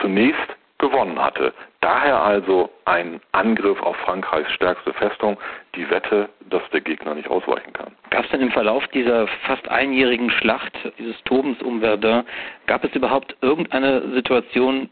zunächst 0.00 0.56
gewonnen 0.80 1.22
hatte. 1.22 1.52
Daher 1.80 2.20
also 2.20 2.68
ein 2.84 3.20
Angriff 3.32 3.80
auf 3.82 3.96
Frankreichs 3.98 4.52
stärkste 4.52 4.92
Festung, 4.94 5.38
die 5.74 5.88
Wette, 5.88 6.28
dass 6.50 6.62
der 6.72 6.80
Gegner 6.80 7.14
nicht 7.14 7.28
ausweichen 7.28 7.72
kann. 7.72 7.92
Gab 8.10 8.24
es 8.24 8.30
denn 8.30 8.40
im 8.40 8.50
Verlauf 8.50 8.86
dieser 8.88 9.26
fast 9.46 9.68
einjährigen 9.68 10.30
Schlacht, 10.30 10.72
dieses 10.98 11.22
Tobens 11.24 11.62
um 11.62 11.80
Verdun, 11.80 12.24
gab 12.66 12.84
es 12.84 12.94
überhaupt 12.94 13.36
irgendeine 13.40 14.10
Situation, 14.12 14.90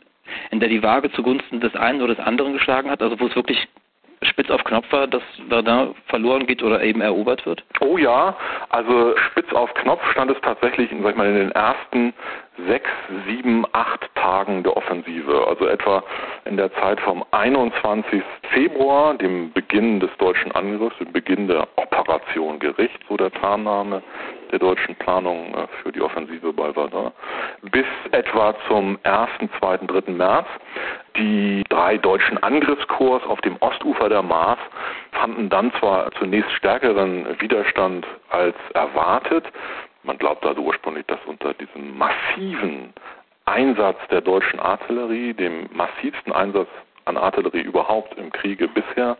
in 0.50 0.60
der 0.60 0.68
die 0.68 0.82
Waage 0.82 1.10
zugunsten 1.12 1.60
des 1.60 1.74
einen 1.74 2.00
oder 2.00 2.14
des 2.14 2.24
anderen 2.24 2.52
geschlagen 2.52 2.90
hat, 2.90 3.02
also 3.02 3.18
wo 3.18 3.26
es 3.26 3.36
wirklich 3.36 3.66
spitz 4.22 4.50
auf 4.50 4.64
Knopf 4.64 4.90
war, 4.90 5.06
dass 5.06 5.22
Verdun 5.48 5.94
verloren 6.06 6.46
geht 6.46 6.62
oder 6.62 6.82
eben 6.82 7.00
erobert 7.00 7.44
wird? 7.46 7.62
Oh 7.80 7.98
ja, 7.98 8.36
also 8.70 9.16
spitz 9.30 9.52
auf 9.52 9.72
Knopf 9.74 10.02
stand 10.10 10.30
es 10.30 10.40
tatsächlich 10.42 10.90
sag 10.90 11.10
ich 11.10 11.16
mal, 11.16 11.28
in 11.28 11.34
den 11.34 11.52
ersten 11.52 12.12
sechs, 12.66 12.90
sieben, 13.26 13.64
acht 13.72 14.08
Tagen 14.14 14.62
der 14.62 14.76
Offensive. 14.76 15.46
Also 15.46 15.66
etwa 15.66 16.02
in 16.44 16.56
der 16.56 16.72
Zeit 16.74 17.00
vom 17.00 17.24
21. 17.30 18.22
Februar, 18.52 19.14
dem 19.14 19.52
Beginn 19.52 20.00
des 20.00 20.10
deutschen 20.18 20.52
Angriffs, 20.52 20.98
dem 20.98 21.12
Beginn 21.12 21.48
der 21.48 21.68
Operation 21.76 22.58
Gericht, 22.58 22.98
so 23.08 23.16
der 23.16 23.30
Tarnname 23.30 24.02
der 24.50 24.58
deutschen 24.58 24.94
Planung 24.96 25.54
äh, 25.54 25.66
für 25.82 25.92
die 25.92 26.00
Offensive 26.00 26.52
bei 26.52 26.72
Verdun, 26.72 27.12
bis 27.70 27.86
etwa 28.12 28.54
zum 28.66 28.98
1., 29.02 29.28
2., 29.58 29.78
3. 29.86 30.12
März. 30.12 30.46
Die 31.16 31.64
drei 31.68 31.98
deutschen 31.98 32.40
Angriffskorps 32.42 33.26
auf 33.26 33.40
dem 33.40 33.56
Ostufer 33.60 34.08
der 34.08 34.22
Maas 34.22 34.58
fanden 35.12 35.48
dann 35.48 35.72
zwar 35.80 36.12
zunächst 36.12 36.50
stärkeren 36.52 37.26
Widerstand 37.40 38.06
als 38.30 38.54
erwartet, 38.74 39.44
man 40.08 40.18
glaubt 40.18 40.44
also 40.44 40.62
ursprünglich, 40.62 41.04
dass 41.06 41.20
unter 41.26 41.52
diesem 41.54 41.96
massiven 41.96 42.94
Einsatz 43.44 43.98
der 44.10 44.22
deutschen 44.22 44.58
Artillerie, 44.58 45.34
dem 45.34 45.68
massivsten 45.72 46.32
Einsatz 46.32 46.68
an 47.04 47.16
Artillerie 47.16 47.60
überhaupt 47.60 48.16
im 48.18 48.30
Kriege 48.30 48.68
bisher 48.68 49.16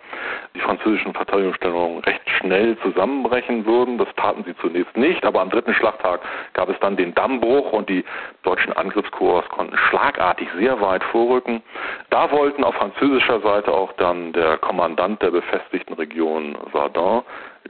die 0.55 0.61
französischen 0.61 1.13
Verteidigungsstellungen 1.15 2.01
recht 2.01 2.23
schnell 2.39 2.79
zusammenbrechen 2.79 3.67
würden. 3.67 3.99
Das 3.99 4.09
taten 4.17 4.45
sie 4.45 4.57
zunächst 4.57 4.97
nicht, 4.97 5.25
aber 5.25 5.41
am 5.41 5.51
dritten 5.51 5.75
Schlachttag 5.75 6.21
gab 6.55 6.71
es 6.71 6.79
dann 6.81 6.97
den 6.97 7.15
Dammbruch 7.15 7.73
und 7.73 7.89
die 7.89 8.05
deutschen 8.43 8.73
Angriffskorps 8.73 9.49
konnten 9.51 9.77
schlagartig 9.77 10.49
sehr 10.59 10.81
weit 10.81 11.05
vorrücken. 11.05 11.63
Da 12.11 12.31
wollten 12.31 12.65
auf 12.65 12.75
französischer 12.75 13.41
Seite 13.41 13.73
auch 13.73 13.93
dann 13.95 14.33
der 14.33 14.57
Kommandant 14.59 15.21
der 15.23 15.31
befestigten 15.33 15.95
Region 15.95 16.57
Verdun, 16.73 17.23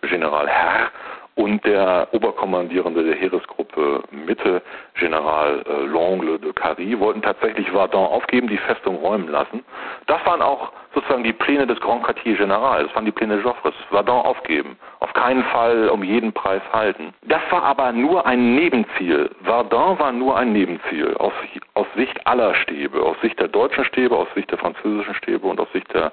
General 0.03 0.49
Herr, 0.49 0.91
und 1.39 1.65
der 1.65 2.09
Oberkommandierende 2.11 3.05
der 3.05 3.15
Heeresgruppe 3.15 4.03
Mitte, 4.11 4.61
General 4.99 5.63
äh, 5.69 5.87
Longle 5.87 6.37
de 6.41 6.53
Carry, 6.53 6.99
wollten 6.99 7.23
tatsächlich 7.23 7.71
Verdun 7.71 8.07
aufgeben, 8.07 8.49
die 8.49 8.57
Festung 8.57 8.97
räumen 8.97 9.29
lassen. 9.29 9.65
Das 10.09 10.19
waren 10.27 10.43
auch 10.43 10.73
sozusagen 10.95 11.23
die 11.23 11.33
Pläne 11.33 11.65
des 11.65 11.79
Grand 11.79 12.03
Quartier 12.03 12.37
General, 12.37 12.83
das 12.83 12.93
waren 12.97 13.05
die 13.05 13.13
Pläne 13.13 13.37
Joffres, 13.37 13.73
Verdun 13.89 14.17
aufgeben, 14.17 14.77
auf 14.99 15.13
keinen 15.13 15.45
Fall 15.45 15.89
um 15.91 16.03
jeden 16.03 16.33
Preis 16.33 16.63
halten. 16.73 17.15
Das 17.23 17.43
war 17.51 17.63
aber 17.63 17.93
nur 17.93 18.27
ein 18.27 18.57
Nebenziel. 18.57 19.31
Verdun 19.45 19.97
war 20.01 20.11
nur 20.11 20.37
ein 20.37 20.53
Nebenziel 20.53 21.15
aus, 21.19 21.33
aus 21.75 21.87
Sicht 21.95 22.27
aller 22.27 22.53
Stäbe, 22.57 23.01
aus 23.01 23.17
Sicht 23.23 23.39
der 23.39 23.47
deutschen 23.47 23.85
Stäbe, 23.85 24.17
aus 24.17 24.29
Sicht 24.35 24.51
der 24.51 24.59
französischen 24.59 25.15
Stäbe 25.15 25.47
und 25.47 25.61
aus 25.61 25.71
Sicht 25.73 25.95
der 25.95 26.11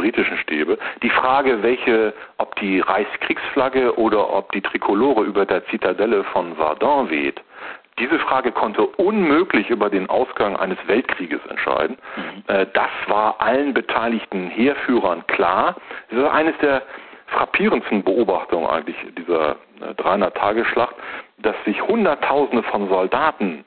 britischen 0.00 0.38
Stäbe. 0.38 0.78
Die 1.02 1.10
Frage, 1.10 1.62
welche, 1.62 2.14
ob 2.38 2.56
die 2.56 2.80
Reichskriegsflagge 2.80 3.96
oder 3.98 4.32
ob 4.32 4.50
die 4.52 4.62
Trikolore 4.62 5.24
über 5.24 5.44
der 5.44 5.66
Zitadelle 5.66 6.24
von 6.24 6.56
Verdun 6.56 7.10
weht, 7.10 7.40
diese 7.98 8.18
Frage 8.18 8.50
konnte 8.50 8.86
unmöglich 8.86 9.68
über 9.68 9.90
den 9.90 10.08
Ausgang 10.08 10.56
eines 10.56 10.78
Weltkrieges 10.86 11.40
entscheiden. 11.50 11.98
Mhm. 12.16 12.42
Äh, 12.46 12.66
das 12.72 12.88
war 13.08 13.38
allen 13.40 13.74
beteiligten 13.74 14.48
Heerführern 14.48 15.26
klar. 15.26 15.76
Das 16.08 16.18
ist 16.18 16.30
eines 16.30 16.56
der 16.62 16.82
frappierendsten 17.26 18.02
Beobachtungen 18.02 18.66
eigentlich 18.66 18.96
dieser 19.18 19.56
300-Tage-Schlacht, 19.98 20.94
äh, 20.96 21.42
dass 21.42 21.56
sich 21.66 21.82
Hunderttausende 21.82 22.62
von 22.62 22.88
Soldaten 22.88 23.64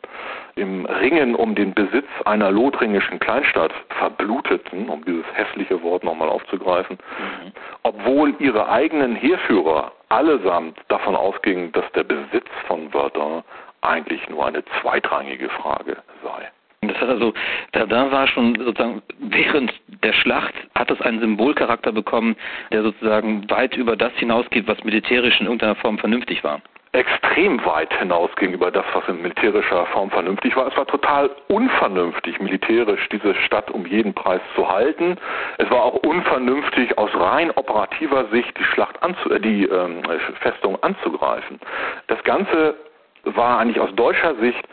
im 0.56 0.86
Ringen 0.86 1.36
um 1.36 1.56
den 1.56 1.74
Besitz 1.74 2.08
einer 2.26 2.52
lothringischen 2.52 3.20
Kleinstadt 3.20 3.72
verbluteten, 3.98 4.90
um 4.90 5.04
dieses 5.06 5.26
hässliche 5.34 5.82
Wort 5.82 6.04
nochmal 6.04 6.30
aufzugreifen, 6.30 6.98
mhm. 6.98 7.52
obwohl 7.84 8.36
ihre 8.40 8.70
eigenen 8.70 9.16
Heerführer 9.16 9.92
allesamt 10.10 10.78
davon 10.90 11.16
ausgingen, 11.16 11.72
dass 11.72 11.90
der 11.94 12.04
Besitz 12.04 12.48
von 12.68 12.90
Verdun 12.92 13.44
eigentlich 13.82 14.28
nur 14.30 14.46
eine 14.46 14.64
zweitrangige 14.82 15.50
Frage 15.50 15.98
sei. 16.24 16.52
Das 16.82 16.98
heißt 16.98 17.10
also, 17.12 17.34
Verdun 17.72 18.12
war 18.12 18.28
schon 18.28 18.56
sozusagen 18.56 19.02
während 19.20 19.74
der 20.04 20.14
Schlacht 20.14 20.54
hat 20.76 20.92
es 20.92 21.02
einen 21.02 21.20
Symbolcharakter 21.20 21.92
bekommen, 21.92 22.36
der 22.72 22.84
sozusagen 22.84 23.50
weit 23.50 23.76
über 23.76 23.96
das 23.96 24.14
hinausgeht, 24.16 24.68
was 24.68 24.84
militärisch 24.84 25.40
in 25.40 25.48
irgendeiner 25.48 25.76
Form 25.76 25.98
vernünftig 25.98 26.44
war 26.44 26.62
extrem 26.94 27.64
weit 27.66 27.92
hinaus 27.98 28.30
gegenüber 28.36 28.70
das, 28.70 28.86
was 28.94 29.08
in 29.08 29.22
militärischer 29.22 29.86
Form 29.88 30.12
vernünftig 30.12 30.56
war. 30.56 30.68
Es 30.68 30.78
war 30.78 30.86
total 30.86 31.32
unvernünftig, 31.48 32.40
militärisch 32.40 33.10
diese 33.10 33.34
Stadt 33.34 33.72
um 33.72 33.86
jeden 33.88 34.14
Preis 34.14 34.42
zu 34.56 34.70
halten. 34.70 35.18
Es 35.58 35.70
war 35.72 35.82
auch 35.82 35.96
unvernünftig, 35.96 36.98
aus 36.98 37.10
rein 37.16 37.50
operativer 37.52 38.26
Sicht 38.26 38.58
die 38.60 38.64
Schlacht 38.64 39.02
anzu 39.02 39.32
äh, 39.32 39.40
die 39.40 39.66
ähm, 39.66 40.04
Festung 40.42 40.82
anzugreifen. 40.84 41.60
Das 42.08 42.24
Ganze 42.24 42.76
war 43.24 43.58
eigentlich 43.58 43.80
aus 43.80 43.94
deutscher 43.96 44.36
Sicht 44.36 44.64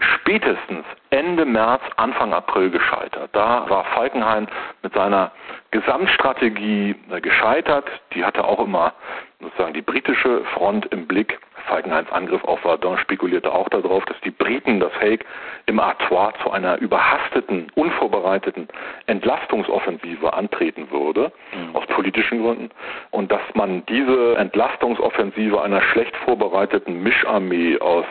spätestens 0.00 0.84
Ende 1.10 1.44
März, 1.44 1.82
Anfang 1.96 2.32
April 2.32 2.70
gescheitert. 2.70 3.30
Da 3.32 3.68
war 3.68 3.84
Falkenhayn 3.84 4.48
mit 4.82 4.92
seiner 4.94 5.30
Gesamtstrategie 5.70 6.94
äh, 7.10 7.20
gescheitert. 7.22 7.86
Die 8.14 8.24
hatte 8.24 8.44
auch 8.44 8.62
immer 8.62 8.92
sozusagen 9.40 9.72
die 9.72 9.82
britische 9.82 10.44
Front 10.54 10.86
im 10.86 11.06
Blick. 11.06 11.38
Falkenhayns 11.66 12.10
Angriff 12.12 12.42
auf 12.44 12.60
Verdun 12.60 12.98
spekulierte 12.98 13.52
auch 13.52 13.68
darauf, 13.68 14.04
dass 14.06 14.20
die 14.20 14.30
Briten 14.30 14.80
das 14.80 14.92
Hague 15.00 15.24
im 15.66 15.80
Artois 15.80 16.32
zu 16.42 16.50
einer 16.50 16.78
überhasteten, 16.78 17.70
unvorbereiteten 17.74 18.68
Entlastungsoffensive 19.06 20.32
antreten 20.32 20.90
würde, 20.90 21.32
mhm. 21.52 21.76
aus 21.76 21.86
politischen 21.86 22.42
Gründen, 22.42 22.70
und 23.10 23.30
dass 23.30 23.42
man 23.54 23.84
diese 23.86 24.36
Entlastungsoffensive 24.36 25.60
einer 25.60 25.82
schlecht 25.82 26.16
vorbereiteten 26.18 27.02
Mischarmee 27.02 27.78
aus 27.78 28.06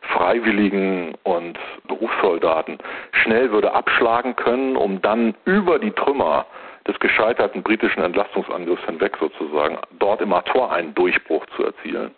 Freiwilligen 0.00 1.14
und 1.22 1.58
Berufssoldaten 1.88 2.78
schnell 3.12 3.50
würde 3.50 3.72
abschlagen 3.72 4.36
können, 4.36 4.76
um 4.76 5.00
dann 5.00 5.34
über 5.44 5.78
die 5.78 5.92
Trümmer 5.92 6.46
des 6.86 6.98
gescheiterten 6.98 7.62
britischen 7.62 8.02
Entlastungsangriffs 8.02 8.84
hinweg 8.84 9.16
sozusagen 9.18 9.78
dort 9.98 10.20
im 10.20 10.32
Artois 10.32 10.68
einen 10.68 10.94
Durchbruch 10.94 11.46
zu 11.56 11.64
erzielen. 11.64 12.14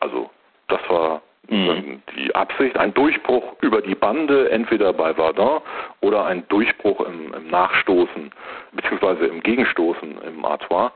Also 0.00 0.30
das 0.68 0.80
war 0.88 1.20
mhm. 1.48 2.02
die 2.16 2.34
Absicht, 2.34 2.76
ein 2.78 2.94
Durchbruch 2.94 3.56
über 3.60 3.82
die 3.82 3.94
Bande, 3.94 4.50
entweder 4.50 4.92
bei 4.92 5.14
Verdun 5.14 5.60
oder 6.00 6.24
ein 6.24 6.46
Durchbruch 6.48 7.00
im, 7.00 7.34
im 7.34 7.48
Nachstoßen 7.48 8.30
beziehungsweise 8.72 9.26
im 9.26 9.42
Gegenstoßen 9.42 10.22
im 10.22 10.44
Artois. 10.44 10.90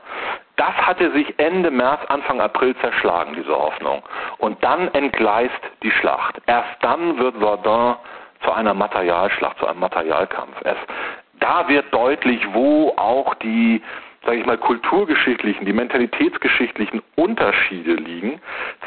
Das 0.55 0.75
hatte 0.75 1.11
sich 1.11 1.33
Ende 1.37 1.71
März, 1.71 2.01
Anfang 2.07 2.41
April 2.41 2.75
zerschlagen, 2.77 3.35
diese 3.35 3.55
Hoffnung. 3.55 4.03
Und 4.37 4.63
dann 4.63 4.93
entgleist 4.93 5.61
die 5.83 5.91
Schlacht. 5.91 6.41
Erst 6.45 6.69
dann 6.81 7.17
wird 7.17 7.37
Verdun 7.37 7.95
zu 8.43 8.51
einer 8.51 8.73
Materialschlacht, 8.73 9.59
zu 9.59 9.67
einem 9.67 9.79
Materialkampf. 9.79 10.55
Erst 10.63 10.81
da 11.41 11.67
wird 11.67 11.93
deutlich, 11.93 12.41
wo 12.53 12.93
auch 12.95 13.35
die 13.35 13.81
sage 14.23 14.37
ich 14.37 14.45
mal, 14.45 14.57
kulturgeschichtlichen, 14.57 15.65
die 15.65 15.73
mentalitätsgeschichtlichen 15.73 17.01
Unterschiede 17.15 17.93
liegen 17.93 18.39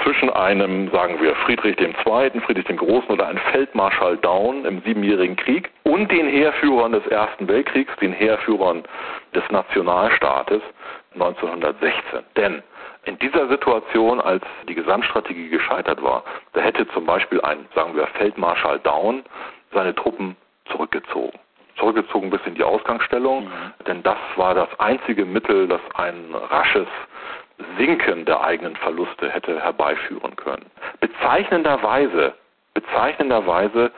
zwischen 0.02 0.30
einem, 0.30 0.90
sagen 0.90 1.20
wir, 1.20 1.34
Friedrich 1.34 1.76
II., 1.80 2.40
Friedrich 2.40 2.66
dem 2.66 2.76
Großen 2.76 3.10
oder 3.10 3.26
einem 3.26 3.38
Feldmarschall 3.50 4.16
Daun 4.18 4.64
im 4.64 4.80
Siebenjährigen 4.82 5.36
Krieg 5.36 5.70
und 5.82 6.10
den 6.10 6.28
Heerführern 6.28 6.92
des 6.92 7.04
Ersten 7.08 7.48
Weltkriegs, 7.48 7.92
den 7.96 8.12
Heerführern 8.12 8.84
des 9.34 9.42
Nationalstaates 9.50 10.62
1916. 11.14 12.20
Denn 12.36 12.62
in 13.04 13.18
dieser 13.18 13.48
Situation, 13.48 14.20
als 14.20 14.44
die 14.68 14.74
Gesamtstrategie 14.74 15.48
gescheitert 15.48 16.00
war, 16.00 16.22
da 16.52 16.60
hätte 16.60 16.86
zum 16.88 17.06
Beispiel 17.06 17.40
ein, 17.40 17.66
sagen 17.74 17.96
wir, 17.96 18.06
Feldmarschall 18.06 18.78
Daun 18.78 19.24
seine 19.72 19.94
Truppen 19.96 20.36
zurückgezogen 20.70 21.38
zurückgezogen 21.76 22.30
bis 22.30 22.40
in 22.46 22.54
die 22.54 22.64
Ausgangsstellung, 22.64 23.44
mhm. 23.44 23.50
denn 23.86 24.02
das 24.02 24.18
war 24.36 24.54
das 24.54 24.68
einzige 24.78 25.24
Mittel, 25.24 25.68
das 25.68 25.80
ein 25.94 26.34
rasches 26.50 26.86
Sinken 27.78 28.24
der 28.24 28.42
eigenen 28.42 28.76
Verluste 28.76 29.30
hätte 29.30 29.60
herbeiführen 29.60 30.34
können. 30.36 30.66
Bezeichnenderweise, 31.00 32.34
bezeichnenderweise 32.74 33.92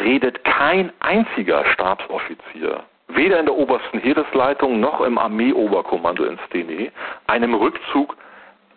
redet 0.00 0.44
kein 0.44 0.92
einziger 1.00 1.64
Stabsoffizier, 1.72 2.84
weder 3.08 3.40
in 3.40 3.46
der 3.46 3.54
obersten 3.54 3.98
Heeresleitung 3.98 4.80
noch 4.80 5.00
im 5.00 5.18
Armeeoberkommando 5.18 6.24
in 6.24 6.38
Stenay, 6.46 6.90
einem 7.26 7.54
Rückzug 7.54 8.16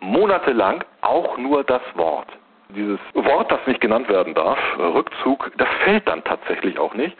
monatelang 0.00 0.82
auch 1.02 1.36
nur 1.38 1.64
das 1.64 1.82
Wort. 1.94 2.28
Dieses 2.70 2.98
Wort, 3.12 3.52
das 3.52 3.60
nicht 3.66 3.80
genannt 3.80 4.08
werden 4.08 4.34
darf, 4.34 4.58
Rückzug, 4.78 5.52
das 5.58 5.68
fällt 5.84 6.08
dann 6.08 6.24
tatsächlich 6.24 6.78
auch 6.78 6.94
nicht. 6.94 7.16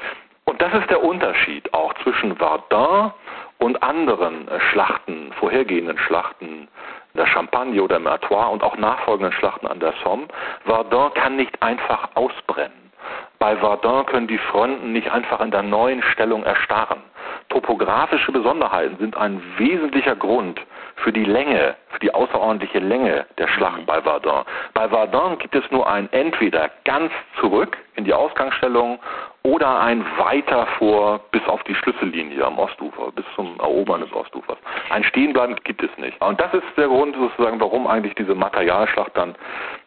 Und 0.52 0.60
das 0.60 0.74
ist 0.74 0.90
der 0.90 1.02
Unterschied 1.02 1.72
auch 1.72 1.94
zwischen 2.02 2.36
Verdun 2.36 3.10
und 3.56 3.82
anderen 3.82 4.46
äh, 4.48 4.60
Schlachten, 4.60 5.32
vorhergehenden 5.40 5.96
Schlachten 5.96 6.68
der 7.14 7.26
Champagne 7.26 7.82
oder 7.82 7.96
im 7.96 8.06
Artois 8.06 8.48
und 8.48 8.62
auch 8.62 8.76
nachfolgenden 8.76 9.32
Schlachten 9.32 9.66
an 9.66 9.80
der 9.80 9.94
Somme. 10.04 10.28
Verdun 10.66 11.14
kann 11.14 11.36
nicht 11.36 11.62
einfach 11.62 12.10
ausbrennen. 12.16 12.92
Bei 13.38 13.56
Verdun 13.56 14.04
können 14.04 14.26
die 14.26 14.36
Fronten 14.36 14.92
nicht 14.92 15.10
einfach 15.10 15.40
in 15.40 15.50
der 15.50 15.62
neuen 15.62 16.02
Stellung 16.02 16.44
erstarren. 16.44 17.02
Topografische 17.48 18.32
Besonderheiten 18.32 18.96
sind 18.98 19.16
ein 19.16 19.42
wesentlicher 19.58 20.16
Grund 20.16 20.60
für 20.96 21.12
die 21.12 21.24
Länge, 21.24 21.74
für 21.88 22.00
die 22.00 22.12
außerordentliche 22.14 22.78
Länge 22.78 23.26
der 23.38 23.48
Schlacht 23.48 23.80
mhm. 23.80 23.86
bei 23.86 24.00
Verdun. 24.00 24.44
Bei 24.74 24.88
Verdun 24.88 25.38
gibt 25.38 25.54
es 25.54 25.68
nur 25.70 25.88
ein 25.88 26.08
entweder 26.12 26.70
ganz 26.84 27.12
zurück 27.40 27.76
in 27.96 28.04
die 28.04 28.14
Ausgangsstellung 28.14 28.98
oder 29.42 29.80
ein 29.80 30.04
weiter 30.18 30.66
vor 30.78 31.20
bis 31.32 31.44
auf 31.46 31.62
die 31.64 31.74
Schlüssellinie 31.74 32.44
am 32.44 32.58
Ostufer, 32.58 33.10
bis 33.12 33.24
zum 33.34 33.58
Erobern 33.58 34.00
des 34.00 34.12
Ostufers. 34.12 34.58
Ein 34.90 35.02
Stehenbleiben 35.04 35.56
gibt 35.64 35.82
es 35.82 35.90
nicht. 35.98 36.20
Und 36.22 36.40
das 36.40 36.54
ist 36.54 36.62
der 36.76 36.86
Grund 36.86 37.16
sozusagen, 37.16 37.60
warum 37.60 37.86
eigentlich 37.86 38.14
diese 38.14 38.34
Materialschlacht 38.34 39.16
dann 39.16 39.34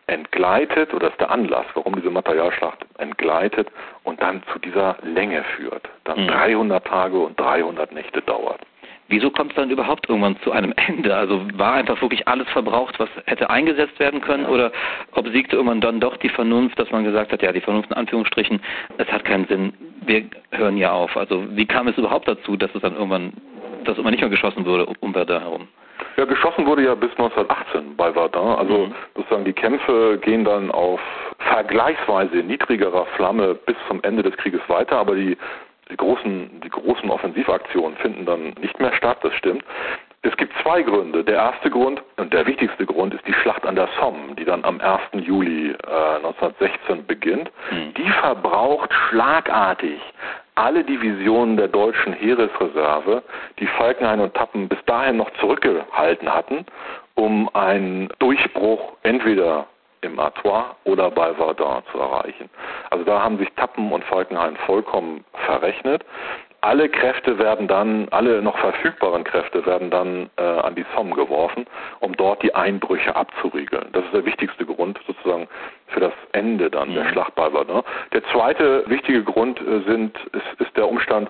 entgleitet, 0.07 0.93
oder 0.93 1.07
ist 1.07 1.19
der 1.19 1.31
Anlass, 1.31 1.65
warum 1.73 1.95
diese 1.95 2.11
Materialschlacht 2.11 2.85
entgleitet 2.97 3.69
und 4.03 4.21
dann 4.21 4.43
zu 4.51 4.59
dieser 4.59 4.97
Länge 5.01 5.43
führt, 5.55 5.89
dann 6.03 6.23
mhm. 6.23 6.27
300 6.27 6.85
Tage 6.85 7.17
und 7.25 7.39
300 7.39 7.91
Nächte 7.93 8.21
dauert. 8.21 8.61
Wieso 9.07 9.29
kommt 9.29 9.51
es 9.51 9.55
dann 9.55 9.69
überhaupt 9.69 10.09
irgendwann 10.09 10.37
zu 10.41 10.51
einem 10.51 10.73
Ende? 10.87 11.15
Also 11.15 11.41
war 11.53 11.73
einfach 11.73 12.01
wirklich 12.01 12.27
alles 12.27 12.47
verbraucht, 12.49 12.99
was 12.99 13.09
hätte 13.25 13.49
eingesetzt 13.49 13.99
werden 13.99 14.21
können? 14.21 14.45
Oder 14.47 14.71
obsiegte 15.13 15.57
irgendwann 15.57 15.81
dann 15.81 15.99
doch 15.99 16.17
die 16.17 16.29
Vernunft, 16.29 16.79
dass 16.79 16.89
man 16.89 17.03
gesagt 17.03 17.31
hat, 17.31 17.41
ja, 17.43 17.51
die 17.51 17.61
Vernunft 17.61 17.91
in 17.91 17.97
Anführungsstrichen, 17.97 18.59
es 18.97 19.11
hat 19.11 19.23
keinen 19.23 19.45
Sinn, 19.45 19.73
wir 20.05 20.23
hören 20.51 20.75
hier 20.75 20.91
auf. 20.91 21.15
Also 21.15 21.45
wie 21.55 21.67
kam 21.67 21.87
es 21.87 21.97
überhaupt 21.97 22.27
dazu, 22.27 22.57
dass 22.57 22.73
es 22.73 22.81
dann 22.81 22.93
irgendwann, 22.93 23.33
dass 23.83 23.97
immer 23.97 24.09
nicht 24.09 24.21
mehr 24.21 24.29
geschossen 24.29 24.65
wurde 24.65 24.87
um 25.01 25.13
Verdun 25.13 25.41
herum? 25.41 25.67
Ja, 26.17 26.25
geschossen 26.25 26.65
wurde 26.65 26.83
ja 26.83 26.95
bis 26.95 27.11
1918 27.11 27.95
bei 27.95 28.11
Verdun. 28.11 28.55
Also 28.55 28.87
mhm. 28.87 28.95
sozusagen 29.15 29.45
die 29.45 29.53
Kämpfe 29.53 30.17
gehen 30.21 30.45
dann 30.45 30.71
auf 30.71 30.99
vergleichsweise 31.39 32.37
niedrigerer 32.37 33.05
Flamme 33.17 33.53
bis 33.53 33.75
zum 33.87 34.01
Ende 34.03 34.23
des 34.23 34.35
Krieges 34.37 34.61
weiter, 34.67 34.97
aber 34.97 35.15
die 35.15 35.37
die 35.89 35.97
großen, 35.97 36.61
die 36.61 36.69
großen 36.69 37.09
Offensivaktionen 37.09 37.97
finden 37.97 38.25
dann 38.25 38.53
nicht 38.59 38.79
mehr 38.79 38.93
statt, 38.93 39.19
das 39.21 39.33
stimmt. 39.35 39.63
Es 40.23 40.35
gibt 40.37 40.53
zwei 40.63 40.81
Gründe. 40.81 41.23
Der 41.23 41.35
erste 41.35 41.69
Grund 41.69 42.01
und 42.17 42.33
der 42.33 42.47
wichtigste 42.47 42.85
Grund 42.87 43.13
ist 43.13 43.25
die 43.27 43.33
Schlacht 43.33 43.63
an 43.65 43.75
der 43.75 43.87
Somme, 43.99 44.33
die 44.35 44.45
dann 44.45 44.65
am 44.65 44.81
1. 44.81 45.23
Juli 45.23 45.69
äh, 45.69 46.15
1916 46.15 47.05
beginnt. 47.05 47.51
Mhm. 47.69 47.93
Die 47.93 48.09
verbraucht 48.09 48.91
schlagartig 48.91 50.01
alle 50.55 50.83
Divisionen 50.83 51.57
der 51.57 51.67
deutschen 51.67 52.13
Heeresreserve, 52.13 53.23
die 53.59 53.67
Falkenhayn 53.67 54.21
und 54.21 54.33
Tappen 54.33 54.67
bis 54.67 54.83
dahin 54.85 55.17
noch 55.17 55.29
zurückgehalten 55.39 56.33
hatten, 56.33 56.65
um 57.13 57.53
einen 57.53 58.09
Durchbruch 58.19 58.93
entweder 59.03 59.67
im 60.05 60.19
Artois 60.19 60.75
oder 60.83 61.11
bei 61.11 61.33
Verdun 61.33 61.83
zu 61.91 61.99
erreichen. 61.99 62.49
Also 62.89 63.03
da 63.03 63.21
haben 63.21 63.37
sich 63.37 63.51
Tappen 63.55 63.91
und 63.91 64.03
Falkenhayn 64.05 64.55
vollkommen 64.65 65.23
verrechnet. 65.45 66.05
Alle 66.65 66.89
Kräfte 66.89 67.37
werden 67.37 67.67
dann, 67.67 68.07
alle 68.09 68.41
noch 68.41 68.57
verfügbaren 68.57 69.23
Kräfte 69.23 69.63
werden 69.67 69.91
dann 69.91 70.31
äh, 70.37 70.41
an 70.41 70.73
die 70.73 70.85
Somme 70.95 71.13
geworfen, 71.13 71.67
um 71.99 72.17
dort 72.17 72.41
die 72.41 72.55
Einbrüche 72.55 73.15
abzuriegeln. 73.15 73.89
Das 73.91 74.03
ist 74.03 74.13
der 74.15 74.25
wichtigste 74.25 74.65
Grund 74.65 74.99
sozusagen 75.05 75.47
für 75.87 75.99
das 75.99 76.13
Ende 76.31 76.71
dann 76.71 76.89
mhm. 76.89 76.95
der 76.95 77.05
Schlacht 77.09 77.35
bei 77.35 77.51
Verdun. 77.51 77.83
Der 78.13 78.23
zweite 78.31 78.83
wichtige 78.87 79.23
Grund 79.23 79.61
äh, 79.61 79.81
sind, 79.87 80.17
ist, 80.31 80.59
ist 80.59 80.75
der 80.75 80.87
Umstand, 80.87 81.29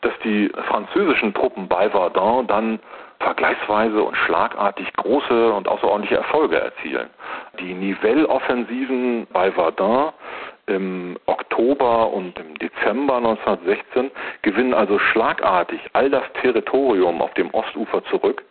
dass 0.00 0.12
die 0.24 0.50
französischen 0.68 1.34
Truppen 1.34 1.68
bei 1.68 1.90
Verdun 1.90 2.46
dann 2.46 2.78
vergleichsweise 3.20 4.02
und 4.02 4.16
schlagartig 4.16 4.92
große 4.94 5.52
und 5.52 5.66
außerordentliche 5.66 6.16
Erfolge 6.16 6.60
erzielen. 6.60 7.08
Die 7.58 7.74
Nivelle-Offensiven 7.74 9.26
bei 9.32 9.50
Verdun 9.50 10.12
im 10.66 11.18
Oktober 11.26 12.12
und 12.12 12.38
im 12.38 12.56
Dezember 12.58 13.16
1916 13.16 14.10
gewinnen 14.42 14.74
also 14.74 14.98
schlagartig 14.98 15.80
all 15.94 16.10
das 16.10 16.24
Territorium 16.40 17.20
auf 17.22 17.32
dem 17.34 17.52
Ostufer 17.52 18.04
zurück 18.04 18.44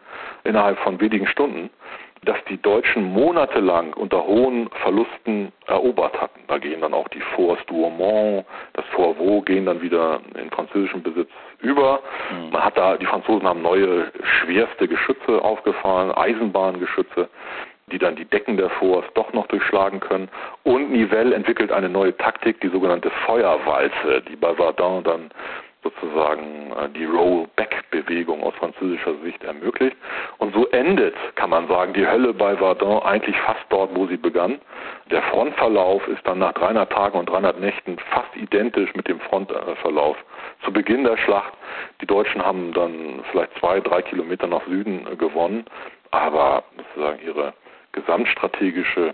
innerhalb 0.43 0.77
von 0.79 0.99
wenigen 0.99 1.27
Stunden 1.27 1.69
dass 2.23 2.37
die 2.49 2.61
Deutschen 2.61 3.03
monatelang 3.03 3.93
unter 3.93 4.25
hohen 4.25 4.69
Verlusten 4.81 5.51
erobert 5.67 6.19
hatten. 6.19 6.39
Da 6.47 6.57
gehen 6.57 6.81
dann 6.81 6.93
auch 6.93 7.07
die 7.09 7.21
Forts 7.35 7.65
Douaumont, 7.67 8.45
das 8.73 8.85
Fort 8.87 9.19
Vaux 9.19 9.45
gehen 9.45 9.65
dann 9.65 9.81
wieder 9.81 10.19
in 10.39 10.49
französischen 10.49 11.03
Besitz 11.03 11.29
über. 11.59 11.99
Mhm. 12.31 12.51
Man 12.51 12.63
hat 12.63 12.77
da, 12.77 12.97
die 12.97 13.05
Franzosen 13.05 13.47
haben 13.47 13.61
neue 13.61 14.11
schwerste 14.41 14.87
Geschütze 14.87 15.41
aufgefahren, 15.43 16.11
Eisenbahngeschütze 16.11 17.29
die 17.91 17.99
dann 17.99 18.15
die 18.15 18.25
Decken 18.25 18.57
der 18.57 18.69
Forts 18.69 19.07
doch 19.13 19.31
noch 19.33 19.47
durchschlagen 19.47 19.99
können. 19.99 20.27
Und 20.63 20.91
Nivelle 20.91 21.33
entwickelt 21.33 21.71
eine 21.71 21.87
neue 21.87 22.15
Taktik, 22.17 22.59
die 22.59 22.67
sogenannte 22.67 23.09
Feuerwalze, 23.25 24.21
die 24.29 24.35
bei 24.35 24.53
Verdun 24.55 25.03
dann 25.03 25.31
sozusagen 25.83 26.71
äh, 26.71 26.89
die 26.89 27.05
Rollback-Bewegung 27.05 28.43
aus 28.43 28.53
französischer 28.55 29.15
Sicht 29.23 29.43
ermöglicht. 29.43 29.95
Und 30.37 30.53
so 30.53 30.67
endet, 30.67 31.15
kann 31.35 31.49
man 31.49 31.67
sagen, 31.67 31.93
die 31.93 32.07
Hölle 32.07 32.33
bei 32.33 32.55
Verdun 32.57 33.01
eigentlich 33.03 33.37
fast 33.41 33.65
dort, 33.69 33.95
wo 33.95 34.07
sie 34.07 34.17
begann. 34.17 34.59
Der 35.11 35.21
Frontverlauf 35.23 36.07
ist 36.07 36.25
dann 36.25 36.39
nach 36.39 36.53
300 36.53 36.91
Tagen 36.91 37.17
und 37.17 37.29
300 37.29 37.59
Nächten 37.59 37.97
fast 38.11 38.35
identisch 38.35 38.93
mit 38.95 39.07
dem 39.07 39.19
Frontverlauf 39.19 40.17
zu 40.63 40.71
Beginn 40.71 41.03
der 41.03 41.17
Schlacht. 41.17 41.53
Die 42.01 42.05
Deutschen 42.05 42.43
haben 42.43 42.73
dann 42.73 43.23
vielleicht 43.31 43.57
zwei, 43.59 43.79
drei 43.79 44.01
Kilometer 44.01 44.47
nach 44.47 44.65
Süden 44.65 45.05
gewonnen, 45.17 45.65
aber 46.11 46.63
sozusagen 46.77 47.19
ihre 47.25 47.53
gesamtstrategische 47.91 49.13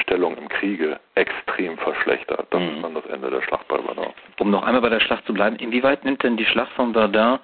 Stellung 0.00 0.36
im 0.36 0.48
Kriege 0.48 0.98
extrem 1.14 1.78
verschlechtert. 1.78 2.46
Das 2.50 2.60
mhm. 2.60 2.68
ist 2.68 2.82
dann 2.82 2.94
das 2.94 3.06
Ende 3.06 3.30
der 3.30 3.42
Schlacht 3.42 3.66
bei 3.68 3.78
Verdun. 3.78 4.12
Um 4.38 4.50
noch 4.50 4.62
einmal 4.62 4.82
bei 4.82 4.90
der 4.90 5.00
Schlacht 5.00 5.26
zu 5.26 5.32
bleiben, 5.32 5.56
inwieweit 5.56 6.04
nimmt 6.04 6.22
denn 6.22 6.36
die 6.36 6.46
Schlacht 6.46 6.72
von 6.72 6.92
Verdun 6.92 7.38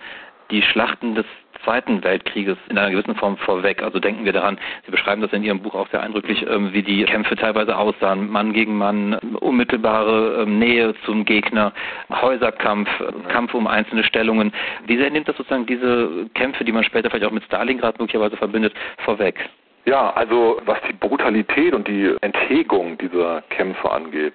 die 0.51 0.63
Schlachten 0.63 1.15
des 1.15 1.27
Zweiten 1.65 2.05
Weltkrieges 2.05 2.59
in 2.69 2.77
einer 2.77 2.91
gewissen 2.91 3.15
Form 3.15 3.39
vorweg. 3.39 3.83
Also 3.83 3.99
denken 3.99 4.27
wir 4.27 4.35
daran, 4.35 4.59
Sie 4.85 4.91
beschreiben 4.91 5.23
das 5.23 5.33
in 5.33 5.43
Ihrem 5.43 5.61
Buch 5.61 5.75
auch 5.75 5.89
sehr 5.89 6.03
eindrücklich, 6.03 6.45
ähm, 6.47 6.75
wie 6.75 6.83
die 6.83 7.05
Kämpfe 7.05 7.37
teilweise 7.37 7.79
aussahen. 7.79 8.31
Mann 8.31 8.53
gegen 8.53 8.77
Mann, 8.77 9.15
unmittelbare 9.41 10.43
ähm, 10.43 10.59
Nähe 10.59 10.95
zum 11.07 11.25
Gegner, 11.25 11.73
Häuserkampf, 12.11 12.91
Kampf 13.29 13.55
um 13.55 13.67
einzelne 13.67 14.05
Stellungen. 14.05 14.53
Wie 14.87 14.99
sehr 14.99 15.11
nimmt 15.11 15.29
das 15.29 15.37
sozusagen 15.39 15.65
diese 15.65 16.29
Kämpfe, 16.35 16.65
die 16.65 16.73
man 16.73 16.85
später 16.85 17.09
vielleicht 17.09 17.25
auch 17.25 17.31
mit 17.31 17.45
Stalingrad 17.45 17.99
möglicherweise 17.99 18.37
verbindet, 18.37 18.75
vorweg? 18.99 19.49
Ja, 19.87 20.13
also 20.15 20.61
was 20.65 20.79
die 20.89 20.95
Brutalität 20.95 21.75
und 21.75 21.87
die 21.87 22.17
Enthegung 22.23 22.97
dieser 22.97 23.43
Kämpfe 23.51 23.91
angeht, 23.91 24.33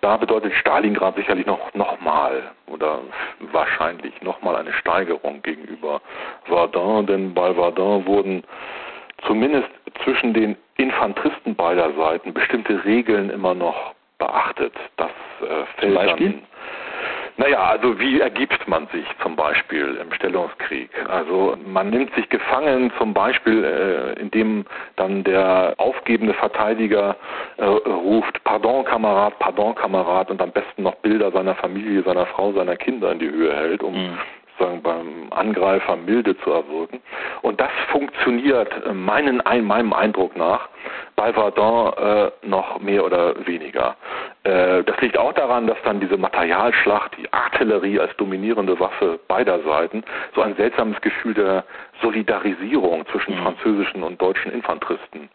da 0.00 0.16
bedeutet 0.16 0.54
Stalingrad 0.54 1.16
sicherlich 1.16 1.44
noch 1.44 1.74
nochmal 1.74 2.42
oder 2.66 3.00
wahrscheinlich 3.52 4.20
nochmal 4.22 4.56
eine 4.56 4.72
Steigerung 4.72 5.42
gegenüber 5.42 6.00
Verdun, 6.44 7.06
denn 7.06 7.34
bei 7.34 7.52
Verdun 7.52 8.06
wurden 8.06 8.42
zumindest 9.26 9.68
zwischen 10.02 10.32
den 10.32 10.56
Infanteristen 10.78 11.54
beider 11.54 11.92
Seiten 11.94 12.32
bestimmte 12.32 12.84
Regeln 12.84 13.28
immer 13.30 13.54
noch 13.54 13.94
beachtet. 14.18 14.72
Das 14.96 15.10
äh, 15.42 15.64
fällt 15.78 15.92
Zum 15.92 15.94
Beispiel? 15.94 16.30
dann 16.30 16.42
naja, 17.38 17.64
also 17.64 17.98
wie 17.98 18.20
ergibt 18.20 18.66
man 18.66 18.86
sich 18.88 19.04
zum 19.22 19.36
Beispiel 19.36 19.98
im 20.00 20.12
Stellungskrieg? 20.12 20.90
Also 21.08 21.56
man 21.66 21.90
nimmt 21.90 22.14
sich 22.14 22.28
gefangen 22.28 22.90
zum 22.98 23.12
Beispiel, 23.12 23.64
äh, 23.64 24.20
indem 24.20 24.64
dann 24.96 25.22
der 25.24 25.74
aufgebende 25.76 26.34
Verteidiger 26.34 27.16
äh, 27.58 27.64
ruft, 27.64 28.42
Pardon 28.44 28.84
Kamerad, 28.84 29.38
Pardon 29.38 29.74
Kamerad 29.74 30.30
und 30.30 30.40
am 30.40 30.50
besten 30.50 30.84
noch 30.84 30.94
Bilder 30.96 31.30
seiner 31.30 31.54
Familie, 31.54 32.02
seiner 32.02 32.26
Frau, 32.26 32.52
seiner 32.52 32.76
Kinder 32.76 33.12
in 33.12 33.18
die 33.18 33.30
Höhe 33.30 33.54
hält, 33.54 33.82
um 33.82 33.94
mhm 33.94 34.18
sozusagen 34.58 34.82
beim 34.82 35.32
Angreifer 35.32 35.96
milde 35.96 36.36
zu 36.38 36.50
erwirken. 36.50 37.00
Und 37.42 37.60
das 37.60 37.70
funktioniert 37.90 38.70
äh, 38.84 38.92
meinen, 38.92 39.42
meinem 39.62 39.92
Eindruck 39.92 40.36
nach 40.36 40.68
bei 41.16 41.32
Verdun 41.32 41.92
äh, 41.94 42.30
noch 42.46 42.78
mehr 42.80 43.04
oder 43.04 43.34
weniger. 43.46 43.96
Äh, 44.44 44.84
das 44.84 45.00
liegt 45.00 45.16
auch 45.18 45.32
daran, 45.32 45.66
dass 45.66 45.78
dann 45.84 46.00
diese 46.00 46.16
Materialschlacht, 46.16 47.16
die 47.16 47.32
Artillerie 47.32 47.98
als 47.98 48.14
dominierende 48.16 48.78
Waffe 48.78 49.18
beider 49.26 49.60
Seiten, 49.62 50.04
so 50.34 50.42
ein 50.42 50.54
seltsames 50.56 51.00
Gefühl 51.00 51.34
der 51.34 51.64
Solidarisierung 52.02 53.06
zwischen 53.06 53.34
mhm. 53.34 53.42
französischen 53.42 54.02
und 54.02 54.20
deutschen 54.20 54.52
Infanteristen 54.52 55.28